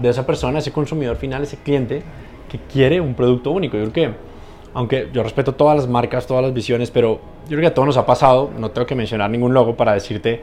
de 0.00 0.08
esa 0.08 0.26
persona, 0.26 0.60
ese 0.60 0.72
consumidor 0.72 1.16
final, 1.16 1.42
ese 1.42 1.58
cliente 1.58 2.02
que 2.48 2.58
quiere 2.58 3.00
un 3.00 3.14
producto 3.14 3.50
único. 3.50 3.76
Yo 3.76 3.90
creo 3.90 4.10
que, 4.10 4.14
aunque 4.74 5.08
yo 5.12 5.22
respeto 5.22 5.54
todas 5.54 5.76
las 5.76 5.88
marcas, 5.88 6.26
todas 6.26 6.42
las 6.42 6.54
visiones, 6.54 6.90
pero 6.90 7.20
yo 7.44 7.48
creo 7.56 7.60
que 7.60 7.66
a 7.66 7.74
todos 7.74 7.86
nos 7.86 7.96
ha 7.96 8.06
pasado, 8.06 8.50
no 8.58 8.70
tengo 8.70 8.86
que 8.86 8.94
mencionar 8.94 9.30
ningún 9.30 9.52
logo 9.52 9.76
para 9.76 9.94
decirte 9.94 10.42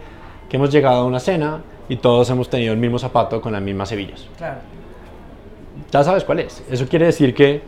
que 0.49 0.57
hemos 0.57 0.71
llegado 0.71 1.01
a 1.01 1.05
una 1.05 1.19
cena 1.19 1.61
y 1.89 1.97
todos 1.97 2.29
hemos 2.29 2.49
tenido 2.49 2.73
el 2.73 2.79
mismo 2.79 2.99
zapato 2.99 3.41
con 3.41 3.53
las 3.53 3.61
mismas 3.61 3.91
hebillas. 3.91 4.27
Claro. 4.37 4.59
Ya 5.91 6.03
sabes 6.03 6.23
cuál 6.23 6.39
es. 6.39 6.63
Eso 6.69 6.87
quiere 6.87 7.05
decir 7.05 7.33
que 7.33 7.61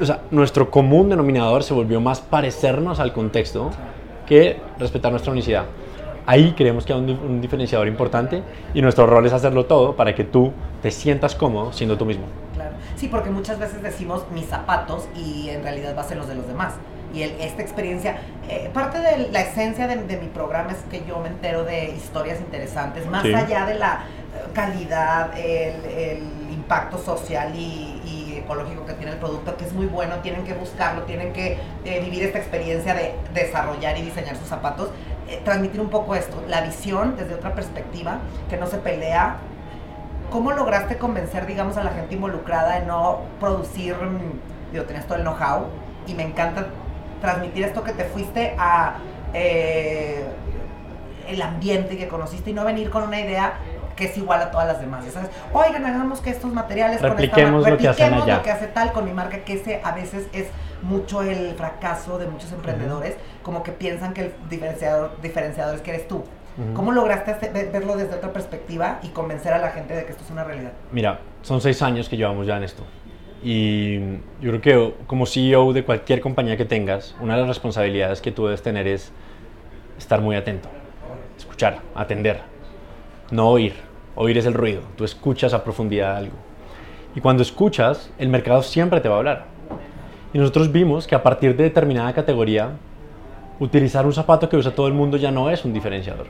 o 0.00 0.04
sea, 0.04 0.22
nuestro 0.30 0.70
común 0.70 1.08
denominador 1.08 1.62
se 1.62 1.72
volvió 1.72 2.00
más 2.00 2.20
parecernos 2.20 3.00
al 3.00 3.12
contexto 3.12 3.70
que 4.26 4.60
respetar 4.78 5.12
nuestra 5.12 5.32
unicidad. 5.32 5.64
Ahí 6.26 6.54
creemos 6.56 6.84
que 6.84 6.92
hay 6.92 6.98
un, 6.98 7.10
un, 7.10 7.40
diferenciador 7.40 7.86
importante 7.86 8.42
y 8.72 8.80
nuestro 8.80 9.06
rol 9.06 9.26
es 9.26 9.32
hacerlo 9.32 9.66
todo 9.66 9.94
para 9.94 10.14
que 10.14 10.24
tú 10.24 10.52
te 10.82 10.90
sientas 10.90 11.34
cómodo 11.34 11.72
siendo 11.72 11.96
tú 11.96 12.06
mismo. 12.06 12.24
Sí, 12.96 13.08
porque 13.08 13.30
muchas 13.30 13.58
veces 13.58 13.82
decimos 13.82 14.24
mis 14.32 14.46
zapatos 14.46 15.08
y 15.14 15.50
en 15.50 15.62
realidad 15.62 15.96
va 15.96 16.02
a 16.02 16.04
ser 16.04 16.16
los 16.16 16.28
de 16.28 16.34
los 16.34 16.46
demás. 16.46 16.74
Y 17.12 17.22
el, 17.22 17.40
esta 17.40 17.62
experiencia, 17.62 18.16
eh, 18.48 18.70
parte 18.74 18.98
de 18.98 19.28
la 19.30 19.40
esencia 19.40 19.86
de, 19.86 20.02
de, 20.02 20.16
mi 20.16 20.26
programa 20.26 20.72
es 20.72 20.78
que 20.90 21.04
yo 21.06 21.20
me 21.20 21.28
entero 21.28 21.64
de 21.64 21.90
historias 21.90 22.40
interesantes, 22.40 23.06
más 23.06 23.22
sí. 23.22 23.32
allá 23.32 23.66
de 23.66 23.74
la 23.74 24.04
calidad, 24.52 25.36
el, 25.36 25.84
el 25.84 26.22
impacto 26.50 26.98
social 26.98 27.54
y, 27.54 28.00
y, 28.04 28.24
ecológico 28.38 28.84
que 28.84 28.94
tiene 28.94 29.12
el 29.12 29.18
producto, 29.18 29.56
que 29.56 29.64
es 29.64 29.72
muy 29.72 29.86
bueno, 29.86 30.16
tienen 30.16 30.44
que 30.44 30.54
buscarlo, 30.54 31.02
tienen 31.02 31.32
que 31.32 31.58
eh, 31.84 32.00
vivir 32.00 32.24
esta 32.24 32.38
experiencia 32.38 32.94
de 32.94 33.14
desarrollar 33.32 33.96
y 33.96 34.02
diseñar 34.02 34.36
sus 34.36 34.48
zapatos, 34.48 34.90
eh, 35.28 35.40
transmitir 35.44 35.80
un 35.80 35.88
poco 35.88 36.14
esto, 36.14 36.42
la 36.48 36.60
visión 36.60 37.16
desde 37.16 37.34
otra 37.34 37.54
perspectiva, 37.54 38.18
que 38.50 38.56
no 38.56 38.66
se 38.66 38.78
pelea. 38.78 39.36
¿Cómo 40.30 40.52
lograste 40.52 40.98
convencer, 40.98 41.46
digamos, 41.46 41.76
a 41.76 41.84
la 41.84 41.90
gente 41.90 42.14
involucrada 42.14 42.80
de 42.80 42.86
no 42.86 43.20
producir, 43.40 43.94
mm, 43.94 44.72
digo, 44.72 44.84
tenías 44.84 45.06
todo 45.06 45.18
el 45.18 45.22
know-how 45.22 45.66
y 46.06 46.14
me 46.14 46.24
encanta 46.24 46.66
transmitir 47.20 47.64
esto 47.64 47.82
que 47.84 47.92
te 47.92 48.04
fuiste 48.04 48.54
a 48.58 48.96
eh, 49.32 50.24
el 51.26 51.40
ambiente 51.40 51.96
que 51.96 52.08
conociste 52.08 52.50
y 52.50 52.52
no 52.52 52.64
venir 52.64 52.90
con 52.90 53.02
una 53.04 53.20
idea 53.20 53.54
que 53.96 54.06
es 54.06 54.16
igual 54.16 54.42
a 54.42 54.50
todas 54.50 54.66
las 54.66 54.80
demás, 54.80 55.04
¿sabes? 55.12 55.30
Oigan, 55.52 55.86
hagamos 55.86 56.20
que 56.20 56.30
estos 56.30 56.52
materiales 56.52 57.00
repliquemos, 57.00 57.62
con 57.64 57.72
esta, 57.72 57.90
lo, 57.90 57.96
que 57.96 58.02
hacen 58.02 58.14
allá. 58.14 58.36
lo 58.36 58.42
que 58.42 58.50
hace 58.50 58.66
tal 58.66 58.92
con 58.92 59.04
mi 59.04 59.12
marca, 59.12 59.38
que 59.44 59.54
ese 59.54 59.80
a 59.84 59.92
veces 59.92 60.26
es 60.32 60.48
mucho 60.82 61.22
el 61.22 61.54
fracaso 61.54 62.18
de 62.18 62.26
muchos 62.26 62.52
emprendedores, 62.52 63.14
uh 63.14 63.16
-huh. 63.16 63.42
como 63.42 63.62
que 63.62 63.72
piensan 63.72 64.12
que 64.12 64.22
el 64.22 64.34
diferenciador, 64.50 65.20
diferenciador 65.22 65.76
es 65.76 65.80
que 65.80 65.90
eres 65.92 66.08
tú. 66.08 66.24
Uh 66.56 66.60
-huh. 66.60 66.72
¿Cómo 66.74 66.92
lograste 66.92 67.36
verlo 67.72 67.96
desde 67.96 68.14
otra 68.14 68.32
perspectiva 68.32 69.00
y 69.02 69.08
convencer 69.08 69.52
a 69.52 69.58
la 69.58 69.70
gente 69.70 69.94
de 69.94 70.04
que 70.04 70.12
esto 70.12 70.24
es 70.24 70.30
una 70.30 70.44
realidad? 70.44 70.72
Mira, 70.92 71.20
son 71.42 71.60
seis 71.60 71.82
años 71.82 72.08
que 72.08 72.16
llevamos 72.16 72.46
ya 72.46 72.56
en 72.56 72.62
esto. 72.62 72.84
Y 73.42 73.98
yo 74.40 74.50
creo 74.50 74.60
que 74.62 74.94
como 75.06 75.26
CEO 75.26 75.72
de 75.74 75.84
cualquier 75.84 76.20
compañía 76.20 76.56
que 76.56 76.64
tengas, 76.64 77.14
una 77.20 77.34
de 77.34 77.40
las 77.40 77.48
responsabilidades 77.48 78.22
que 78.22 78.32
tú 78.32 78.46
debes 78.46 78.62
tener 78.62 78.86
es 78.86 79.12
estar 79.98 80.20
muy 80.22 80.34
atento, 80.34 80.68
escuchar, 81.36 81.80
atender, 81.94 82.40
no 83.30 83.48
oír. 83.48 83.74
Oír 84.16 84.38
es 84.38 84.46
el 84.46 84.54
ruido, 84.54 84.80
tú 84.96 85.04
escuchas 85.04 85.52
a 85.52 85.64
profundidad 85.64 86.16
algo. 86.16 86.36
Y 87.14 87.20
cuando 87.20 87.42
escuchas, 87.42 88.10
el 88.16 88.28
mercado 88.28 88.62
siempre 88.62 89.00
te 89.00 89.08
va 89.08 89.16
a 89.16 89.18
hablar. 89.18 89.44
Y 90.32 90.38
nosotros 90.38 90.72
vimos 90.72 91.06
que 91.06 91.14
a 91.14 91.22
partir 91.22 91.56
de 91.56 91.64
determinada 91.64 92.12
categoría, 92.12 92.70
utilizar 93.60 94.06
un 94.06 94.12
zapato 94.12 94.48
que 94.48 94.56
usa 94.56 94.74
todo 94.74 94.86
el 94.86 94.94
mundo 94.94 95.16
ya 95.16 95.30
no 95.30 95.50
es 95.50 95.64
un 95.64 95.72
diferenciador. 95.72 96.26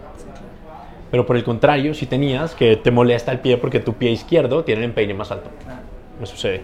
Pero 1.11 1.27
por 1.27 1.37
el 1.37 1.45
contrario, 1.45 1.95
si 1.95 2.07
tenías 2.07 2.55
que 2.55 2.77
te 2.77 2.91
molesta 2.91 3.33
el 3.33 3.41
pie 3.41 3.57
porque 3.57 3.81
tu 3.81 3.95
pie 3.95 4.11
izquierdo 4.11 4.65
tiene 4.65 4.81
el 4.81 4.87
empeine 4.87 5.15
más 5.15 5.31
alto. 5.31 5.49
Me 6.19 6.27
sucede. 6.27 6.63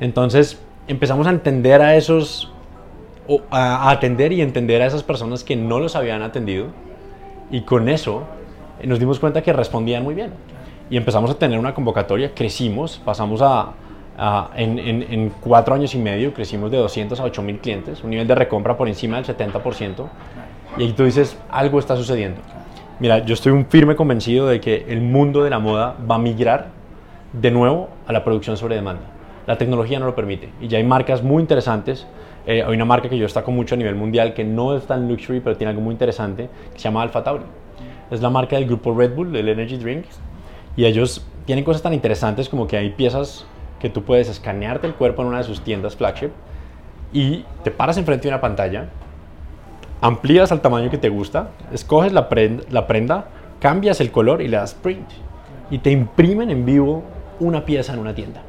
Entonces 0.00 0.60
empezamos 0.88 1.26
a 1.26 1.30
entender 1.30 1.80
a 1.80 1.96
esos, 1.96 2.52
a 3.50 3.90
atender 3.90 4.32
y 4.32 4.42
entender 4.42 4.82
a 4.82 4.86
esas 4.86 5.02
personas 5.02 5.44
que 5.44 5.56
no 5.56 5.78
los 5.80 5.96
habían 5.96 6.22
atendido. 6.22 6.66
Y 7.50 7.62
con 7.62 7.88
eso 7.88 8.24
nos 8.84 8.98
dimos 8.98 9.18
cuenta 9.18 9.42
que 9.42 9.52
respondían 9.52 10.02
muy 10.02 10.14
bien. 10.14 10.32
Y 10.90 10.96
empezamos 10.96 11.30
a 11.30 11.34
tener 11.34 11.58
una 11.58 11.74
convocatoria, 11.74 12.34
crecimos, 12.34 13.00
pasamos 13.04 13.40
a, 13.40 13.72
a 14.18 14.50
en, 14.56 14.78
en, 14.78 15.02
en, 15.02 15.32
cuatro 15.40 15.74
años 15.74 15.94
y 15.94 15.98
medio, 15.98 16.34
crecimos 16.34 16.70
de 16.70 16.76
200 16.78 17.18
a 17.20 17.24
8 17.24 17.42
mil 17.42 17.58
clientes, 17.58 18.04
un 18.04 18.10
nivel 18.10 18.26
de 18.26 18.34
recompra 18.34 18.76
por 18.76 18.88
encima 18.88 19.20
del 19.20 19.24
70%. 19.24 20.06
Y 20.78 20.82
ahí 20.82 20.92
tú 20.92 21.04
dices, 21.04 21.36
algo 21.50 21.78
está 21.78 21.96
sucediendo. 21.96 22.40
Mira, 22.98 23.18
yo 23.24 23.34
estoy 23.34 23.52
un 23.52 23.66
firme 23.66 23.96
convencido 23.96 24.46
de 24.46 24.60
que 24.60 24.86
el 24.88 25.00
mundo 25.00 25.42
de 25.42 25.50
la 25.50 25.58
moda 25.58 25.96
va 26.10 26.16
a 26.16 26.18
migrar 26.18 26.68
de 27.32 27.50
nuevo 27.50 27.88
a 28.06 28.12
la 28.12 28.24
producción 28.24 28.56
sobre 28.56 28.76
demanda. 28.76 29.02
La 29.46 29.58
tecnología 29.58 29.98
no 29.98 30.06
lo 30.06 30.14
permite. 30.14 30.50
Y 30.60 30.68
ya 30.68 30.78
hay 30.78 30.84
marcas 30.84 31.22
muy 31.22 31.40
interesantes. 31.40 32.06
Eh, 32.46 32.62
hay 32.62 32.74
una 32.74 32.84
marca 32.84 33.08
que 33.08 33.16
yo 33.16 33.24
destaco 33.24 33.50
mucho 33.50 33.74
a 33.74 33.78
nivel 33.78 33.96
mundial 33.96 34.34
que 34.34 34.44
no 34.44 34.76
es 34.76 34.86
tan 34.86 35.08
luxury, 35.08 35.40
pero 35.40 35.56
tiene 35.56 35.70
algo 35.70 35.82
muy 35.82 35.92
interesante, 35.92 36.48
que 36.72 36.78
se 36.78 36.84
llama 36.84 37.02
Alpha 37.02 37.24
Tauri 37.24 37.44
es 38.12 38.20
la 38.20 38.28
marca 38.28 38.56
del 38.56 38.66
grupo 38.66 38.94
Red 38.94 39.14
Bull, 39.14 39.32
del 39.32 39.48
Energy 39.48 39.78
Drink. 39.78 40.04
Y 40.76 40.84
ellos 40.84 41.24
tienen 41.46 41.64
cosas 41.64 41.82
tan 41.82 41.94
interesantes 41.94 42.48
como 42.48 42.66
que 42.66 42.76
hay 42.76 42.90
piezas 42.90 43.46
que 43.82 43.90
tú 43.90 44.04
puedes 44.04 44.28
escanearte 44.28 44.86
el 44.86 44.94
cuerpo 44.94 45.22
en 45.22 45.28
una 45.28 45.38
de 45.38 45.44
sus 45.44 45.62
tiendas 45.62 45.96
flagship 45.96 46.30
y 47.12 47.44
te 47.64 47.72
paras 47.72 47.98
enfrente 47.98 48.22
de 48.22 48.28
una 48.28 48.40
pantalla, 48.40 48.88
amplías 50.00 50.52
al 50.52 50.60
tamaño 50.60 50.88
que 50.88 50.98
te 50.98 51.08
gusta, 51.08 51.48
escoges 51.72 52.12
la 52.12 52.28
prenda, 52.28 52.62
la 52.70 52.86
prenda 52.86 53.26
cambias 53.58 54.00
el 54.00 54.12
color 54.12 54.40
y 54.40 54.46
le 54.46 54.56
das 54.56 54.74
print. 54.74 55.08
Y 55.70 55.78
te 55.78 55.90
imprimen 55.90 56.50
en 56.50 56.64
vivo 56.64 57.02
una 57.40 57.64
pieza 57.64 57.92
en 57.92 57.98
una 57.98 58.14
tienda. 58.14 58.42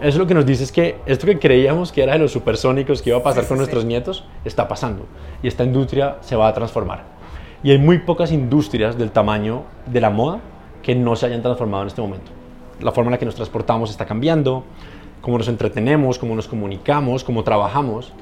Eso 0.00 0.18
lo 0.20 0.28
que 0.28 0.34
nos 0.34 0.46
dice 0.46 0.62
es 0.62 0.70
que 0.70 0.96
esto 1.06 1.26
que 1.26 1.40
creíamos 1.40 1.90
que 1.90 2.04
era 2.04 2.12
de 2.12 2.20
los 2.20 2.30
supersónicos 2.30 3.02
que 3.02 3.10
iba 3.10 3.18
a 3.18 3.22
pasar 3.22 3.46
con 3.46 3.58
nuestros 3.58 3.84
nietos, 3.84 4.24
está 4.44 4.68
pasando. 4.68 5.06
Y 5.42 5.48
esta 5.48 5.64
industria 5.64 6.18
se 6.20 6.36
va 6.36 6.46
a 6.46 6.54
transformar. 6.54 7.02
Y 7.64 7.72
hay 7.72 7.78
muy 7.78 7.98
pocas 7.98 8.30
industrias 8.30 8.96
del 8.96 9.10
tamaño 9.10 9.64
de 9.86 10.00
la 10.00 10.10
moda 10.10 10.38
que 10.82 10.94
no 10.94 11.16
se 11.16 11.26
hayan 11.26 11.42
transformado 11.42 11.82
en 11.82 11.88
este 11.88 12.00
momento. 12.00 12.37
La 12.80 12.92
forma 12.92 13.08
en 13.08 13.12
la 13.12 13.18
que 13.18 13.24
nos 13.24 13.34
transportamos 13.34 13.90
está 13.90 14.06
cambiando, 14.06 14.64
cómo 15.20 15.38
nos 15.38 15.48
entretenemos, 15.48 16.18
cómo 16.18 16.34
nos 16.34 16.48
comunicamos, 16.48 17.24
cómo 17.24 17.44
trabajamos. 17.44 18.12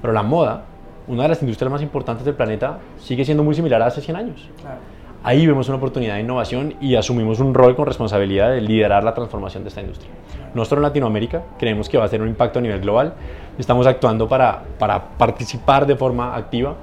Pero 0.00 0.12
la 0.12 0.22
moda, 0.22 0.64
una 1.06 1.24
de 1.24 1.28
las 1.30 1.42
industrias 1.42 1.70
más 1.70 1.82
importantes 1.82 2.24
del 2.24 2.34
planeta, 2.34 2.78
sigue 2.98 3.24
siendo 3.24 3.44
muy 3.44 3.54
similar 3.54 3.82
a 3.82 3.86
hace 3.86 4.00
100 4.00 4.16
años. 4.16 4.48
Claro. 4.60 4.78
Ahí 5.24 5.46
vemos 5.46 5.68
una 5.68 5.76
oportunidad 5.76 6.14
de 6.14 6.22
innovación 6.22 6.74
y 6.80 6.96
asumimos 6.96 7.38
un 7.38 7.54
rol 7.54 7.76
con 7.76 7.86
responsabilidad 7.86 8.50
de 8.50 8.60
liderar 8.60 9.04
la 9.04 9.14
transformación 9.14 9.62
de 9.62 9.68
esta 9.68 9.80
industria. 9.80 10.10
Nosotros 10.52 10.78
en 10.78 10.82
Latinoamérica 10.82 11.42
creemos 11.60 11.88
que 11.88 11.96
va 11.96 12.06
a 12.06 12.08
tener 12.08 12.22
un 12.22 12.28
impacto 12.28 12.58
a 12.58 12.62
nivel 12.62 12.80
global. 12.80 13.14
Estamos 13.56 13.86
actuando 13.86 14.28
para, 14.28 14.64
para 14.80 15.16
participar 15.16 15.86
de 15.86 15.94
forma 15.94 16.34
activa 16.34 16.74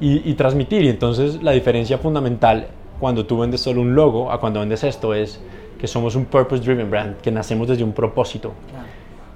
y, 0.00 0.28
y, 0.28 0.34
transmitir. 0.34 0.82
Y 0.82 0.88
entonces 0.88 1.40
la 1.44 1.52
diferencia 1.52 1.96
fundamental 1.98 2.66
cuando 2.98 3.24
tú 3.24 3.38
vendes 3.38 3.60
solo 3.60 3.82
un 3.82 3.94
logo 3.94 4.32
a 4.32 4.40
cuando 4.40 4.58
vendes 4.58 4.82
esto 4.82 5.14
es 5.14 5.40
que 5.80 5.86
somos 5.86 6.14
un 6.14 6.26
purpose 6.26 6.62
driven 6.62 6.90
brand, 6.90 7.16
que 7.22 7.30
nacemos 7.30 7.66
desde 7.66 7.82
un 7.82 7.92
propósito. 7.92 8.52
Claro. 8.70 8.86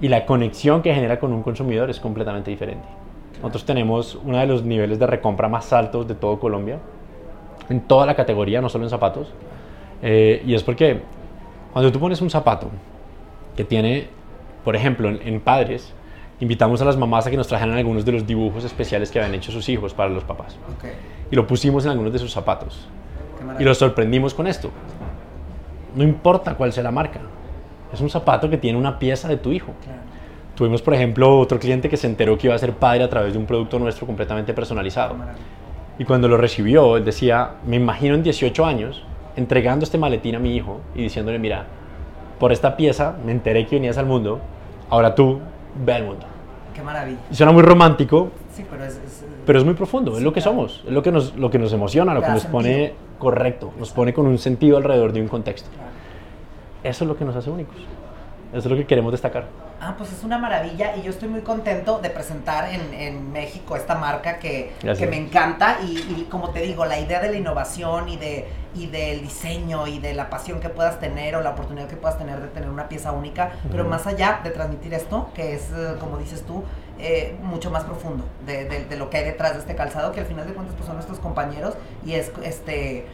Y 0.00 0.08
la 0.08 0.26
conexión 0.26 0.82
que 0.82 0.92
genera 0.92 1.18
con 1.18 1.32
un 1.32 1.42
consumidor 1.42 1.88
es 1.88 1.98
completamente 1.98 2.50
diferente. 2.50 2.84
Claro. 2.84 3.42
Nosotros 3.42 3.64
tenemos 3.64 4.18
uno 4.22 4.38
de 4.38 4.46
los 4.46 4.62
niveles 4.62 4.98
de 4.98 5.06
recompra 5.06 5.48
más 5.48 5.72
altos 5.72 6.06
de 6.06 6.14
todo 6.14 6.38
Colombia, 6.38 6.78
en 7.70 7.80
toda 7.80 8.04
la 8.04 8.14
categoría, 8.14 8.60
no 8.60 8.68
solo 8.68 8.84
en 8.84 8.90
zapatos. 8.90 9.32
Eh, 10.02 10.42
y 10.44 10.54
es 10.54 10.62
porque 10.62 11.00
cuando 11.72 11.90
tú 11.90 11.98
pones 11.98 12.20
un 12.20 12.28
zapato 12.28 12.68
que 13.56 13.64
tiene, 13.64 14.08
por 14.64 14.76
ejemplo, 14.76 15.08
en, 15.08 15.20
en 15.26 15.40
padres, 15.40 15.94
invitamos 16.40 16.82
a 16.82 16.84
las 16.84 16.98
mamás 16.98 17.26
a 17.26 17.30
que 17.30 17.38
nos 17.38 17.48
trajeran 17.48 17.74
algunos 17.76 18.04
de 18.04 18.12
los 18.12 18.26
dibujos 18.26 18.64
especiales 18.64 19.10
que 19.10 19.18
habían 19.18 19.34
hecho 19.34 19.50
sus 19.50 19.66
hijos 19.70 19.94
para 19.94 20.10
los 20.10 20.24
papás. 20.24 20.58
Okay. 20.76 20.92
Y 21.30 21.36
lo 21.36 21.46
pusimos 21.46 21.86
en 21.86 21.92
algunos 21.92 22.12
de 22.12 22.18
sus 22.18 22.32
zapatos. 22.32 22.86
Y 23.58 23.64
los 23.64 23.78
sorprendimos 23.78 24.34
con 24.34 24.46
esto. 24.46 24.70
No 25.94 26.02
importa 26.02 26.54
cuál 26.54 26.72
sea 26.72 26.82
la 26.82 26.90
marca. 26.90 27.20
Es 27.92 28.00
un 28.00 28.10
zapato 28.10 28.50
que 28.50 28.58
tiene 28.58 28.78
una 28.78 28.98
pieza 28.98 29.28
de 29.28 29.36
tu 29.36 29.52
hijo. 29.52 29.72
Claro. 29.84 30.00
Tuvimos, 30.54 30.82
por 30.82 30.94
ejemplo, 30.94 31.38
otro 31.38 31.58
cliente 31.58 31.88
que 31.88 31.96
se 31.96 32.06
enteró 32.06 32.38
que 32.38 32.46
iba 32.46 32.54
a 32.54 32.58
ser 32.58 32.72
padre 32.74 33.02
a 33.02 33.08
través 33.08 33.32
de 33.32 33.38
un 33.38 33.46
producto 33.46 33.78
nuestro 33.78 34.06
completamente 34.06 34.54
personalizado. 34.54 35.16
Y 35.98 36.04
cuando 36.04 36.28
lo 36.28 36.36
recibió, 36.36 36.96
él 36.96 37.04
decía, 37.04 37.52
me 37.66 37.76
imagino 37.76 38.14
en 38.14 38.22
18 38.22 38.64
años 38.64 39.04
entregando 39.36 39.84
este 39.84 39.98
maletín 39.98 40.36
a 40.36 40.38
mi 40.38 40.54
hijo 40.54 40.80
y 40.94 41.02
diciéndole, 41.02 41.40
mira, 41.40 41.64
por 42.38 42.52
esta 42.52 42.76
pieza 42.76 43.16
me 43.24 43.32
enteré 43.32 43.66
que 43.66 43.76
venías 43.76 43.98
al 43.98 44.06
mundo, 44.06 44.40
ahora 44.90 45.14
tú 45.14 45.40
ve 45.84 45.94
al 45.94 46.04
mundo. 46.04 46.26
Qué 46.74 46.82
maravilla. 46.82 47.18
Y 47.30 47.34
suena 47.34 47.52
muy 47.52 47.62
romántico, 47.62 48.30
Sí, 48.54 48.64
pero 48.70 48.84
es... 48.84 48.94
es- 48.96 49.24
Pero 49.46 49.58
es 49.58 49.64
muy 49.64 49.74
profundo, 49.74 50.12
es 50.12 50.18
Sí, 50.18 50.24
lo 50.24 50.32
que 50.32 50.40
claro. 50.40 50.56
somos, 50.56 50.82
es 50.86 50.92
lo 50.92 51.02
que 51.02 51.12
nos, 51.12 51.36
lo 51.36 51.50
que 51.50 51.58
nos 51.58 51.72
emociona, 51.72 52.14
lo 52.14 52.22
que 52.22 52.28
nos 52.30 52.46
pone 52.46 52.74
sentido. 52.74 52.94
correcto, 53.18 53.72
nos 53.78 53.90
pone 53.90 54.14
con 54.14 54.26
un 54.26 54.38
sentido 54.38 54.76
alrededor 54.78 55.12
de 55.12 55.20
un 55.20 55.28
contexto. 55.28 55.68
Claro. 55.74 55.90
Eso 56.82 57.04
es 57.04 57.08
lo 57.08 57.16
que 57.16 57.24
nos 57.24 57.36
hace 57.36 57.50
únicos. 57.50 57.76
Eso 58.54 58.68
es 58.68 58.70
lo 58.70 58.76
que 58.76 58.86
queremos 58.86 59.10
destacar. 59.10 59.46
Ah, 59.80 59.94
pues 59.98 60.12
es 60.12 60.22
una 60.22 60.38
maravilla 60.38 60.94
y 60.96 61.02
yo 61.02 61.10
estoy 61.10 61.28
muy 61.28 61.40
contento 61.40 61.98
de 61.98 62.08
presentar 62.08 62.72
en, 62.72 62.94
en 62.94 63.32
México 63.32 63.74
esta 63.76 63.96
marca 63.96 64.38
que, 64.38 64.72
me 65.06 65.16
encanta 65.16 65.78
y, 65.82 65.98
y 65.98 66.28
como 66.30 66.50
te 66.50 66.60
digo, 66.60 66.86
la 66.86 66.98
idea 67.00 67.20
de 67.20 67.30
la 67.32 67.36
innovación 67.36 68.08
y, 68.08 68.16
de, 68.16 68.46
y 68.74 68.86
del 68.86 69.22
diseño 69.22 69.88
y 69.88 69.98
de 69.98 70.14
la 70.14 70.30
pasión 70.30 70.60
que 70.60 70.68
puedas 70.68 71.00
tener 71.00 71.34
o 71.34 71.40
la 71.42 71.50
oportunidad 71.50 71.88
que 71.88 71.96
puedas 71.96 72.16
tener 72.16 72.40
de 72.40 72.46
tener 72.48 72.68
una 72.70 72.88
pieza 72.88 73.10
única, 73.10 73.52
pero 73.70 73.84
más 73.84 74.06
allá 74.06 74.40
de 74.44 74.50
transmitir 74.50 74.94
esto, 74.94 75.30
que 75.34 75.54
es, 75.54 75.70
eh, 75.72 75.96
como 75.98 76.16
dices 76.18 76.44
tú, 76.46 76.62
eh, 77.00 77.36
mucho 77.42 77.72
más 77.72 77.82
profundo 77.82 78.24
de, 78.46 78.66
de- 78.66 78.84
de 78.84 78.96
lo 78.96 79.10
que 79.10 79.16
hay 79.18 79.24
detrás 79.24 79.54
de 79.54 79.58
este 79.58 79.74
calzado, 79.74 80.12
que 80.12 80.20
al 80.20 80.26
final 80.26 80.46
de 80.46 80.54
cuentas 80.54 80.76
pues, 80.76 80.86
son 80.86 80.94
nuestros 80.94 81.18
compañeros 81.18 81.74
y 82.06 82.12
es 82.14 82.30
este 82.44 83.06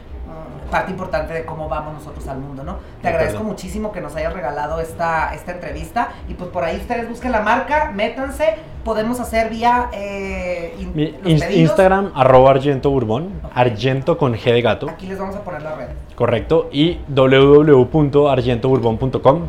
parte 0.69 0.91
importante 0.91 1.33
de 1.33 1.43
cómo 1.43 1.67
vamos 1.67 1.95
nosotros 1.95 2.25
al 2.29 2.37
mundo, 2.39 2.63
¿no? 2.63 2.77
Te 3.01 3.03
De 3.03 3.09
agradezco 3.09 3.39
acuerdo. 3.39 3.51
muchísimo 3.51 3.91
que 3.91 3.99
nos 3.99 4.15
hayas 4.15 4.31
regalado 4.31 4.79
esta, 4.79 5.33
esta 5.35 5.51
entrevista 5.51 6.07
y 6.29 6.33
pues 6.35 6.49
por 6.49 6.63
ahí 6.63 6.77
ustedes 6.77 7.09
busquen 7.09 7.33
la 7.33 7.41
marca, 7.41 7.91
métanse, 7.93 8.55
podemos 8.85 9.19
hacer 9.19 9.49
vía 9.49 9.89
eh, 9.91 10.73
in- 10.79 10.93
Mi. 10.95 11.13
Instagram, 11.59 12.13
arroba 12.15 12.51
argento 12.51 12.89
bourbon, 12.89 13.31
argento 13.53 14.17
con 14.17 14.33
G 14.33 14.43
de 14.53 14.61
gato, 14.61 14.89
Aquí 14.89 15.07
les 15.07 15.19
vamos 15.19 15.35
a 15.35 15.41
poner 15.41 15.61
la 15.61 15.75
red. 15.75 15.87
correcto, 16.15 16.69
y 16.71 16.99
www.argentobourbon.com. 17.09 19.41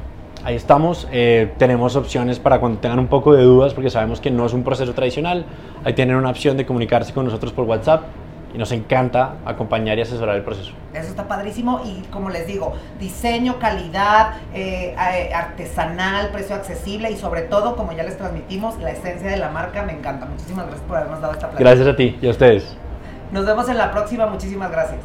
Ahí 0.44 0.56
estamos, 0.56 1.06
eh, 1.12 1.52
tenemos 1.56 1.94
opciones 1.94 2.40
para 2.40 2.58
cuando 2.58 2.80
tengan 2.80 2.98
un 2.98 3.06
poco 3.06 3.32
de 3.32 3.44
dudas, 3.44 3.74
porque 3.74 3.90
sabemos 3.90 4.20
que 4.20 4.32
no 4.32 4.44
es 4.44 4.52
un 4.52 4.64
proceso 4.64 4.92
tradicional. 4.92 5.44
Ahí 5.84 5.92
tienen 5.92 6.16
una 6.16 6.30
opción 6.30 6.56
de 6.56 6.66
comunicarse 6.66 7.12
con 7.14 7.26
nosotros 7.26 7.52
por 7.52 7.64
WhatsApp 7.66 8.02
y 8.54 8.58
nos 8.58 8.72
encanta 8.72 9.36
acompañar 9.44 9.98
y 9.98 10.02
asesorar 10.02 10.36
el 10.36 10.42
proceso. 10.42 10.72
Eso 10.92 11.08
está 11.08 11.26
padrísimo 11.26 11.80
y 11.84 12.02
como 12.08 12.30
les 12.30 12.46
digo, 12.46 12.74
diseño, 12.98 13.58
calidad, 13.58 14.34
eh, 14.54 14.94
eh, 14.94 15.34
artesanal, 15.34 16.30
precio 16.30 16.54
accesible 16.54 17.10
y 17.10 17.16
sobre 17.16 17.42
todo, 17.42 17.76
como 17.76 17.92
ya 17.92 18.02
les 18.02 18.16
transmitimos, 18.16 18.78
la 18.80 18.90
esencia 18.90 19.30
de 19.30 19.36
la 19.36 19.48
marca 19.48 19.82
me 19.82 19.92
encanta. 19.92 20.26
Muchísimas 20.26 20.66
gracias 20.66 20.86
por 20.86 20.96
habernos 20.96 21.20
dado 21.20 21.32
esta 21.32 21.48
plática. 21.48 21.70
Gracias 21.70 21.88
a 21.88 21.96
ti 21.96 22.18
y 22.20 22.26
a 22.26 22.30
ustedes. 22.30 22.76
Nos 23.30 23.46
vemos 23.46 23.68
en 23.68 23.78
la 23.78 23.90
próxima, 23.90 24.26
muchísimas 24.26 24.70
gracias. 24.70 25.00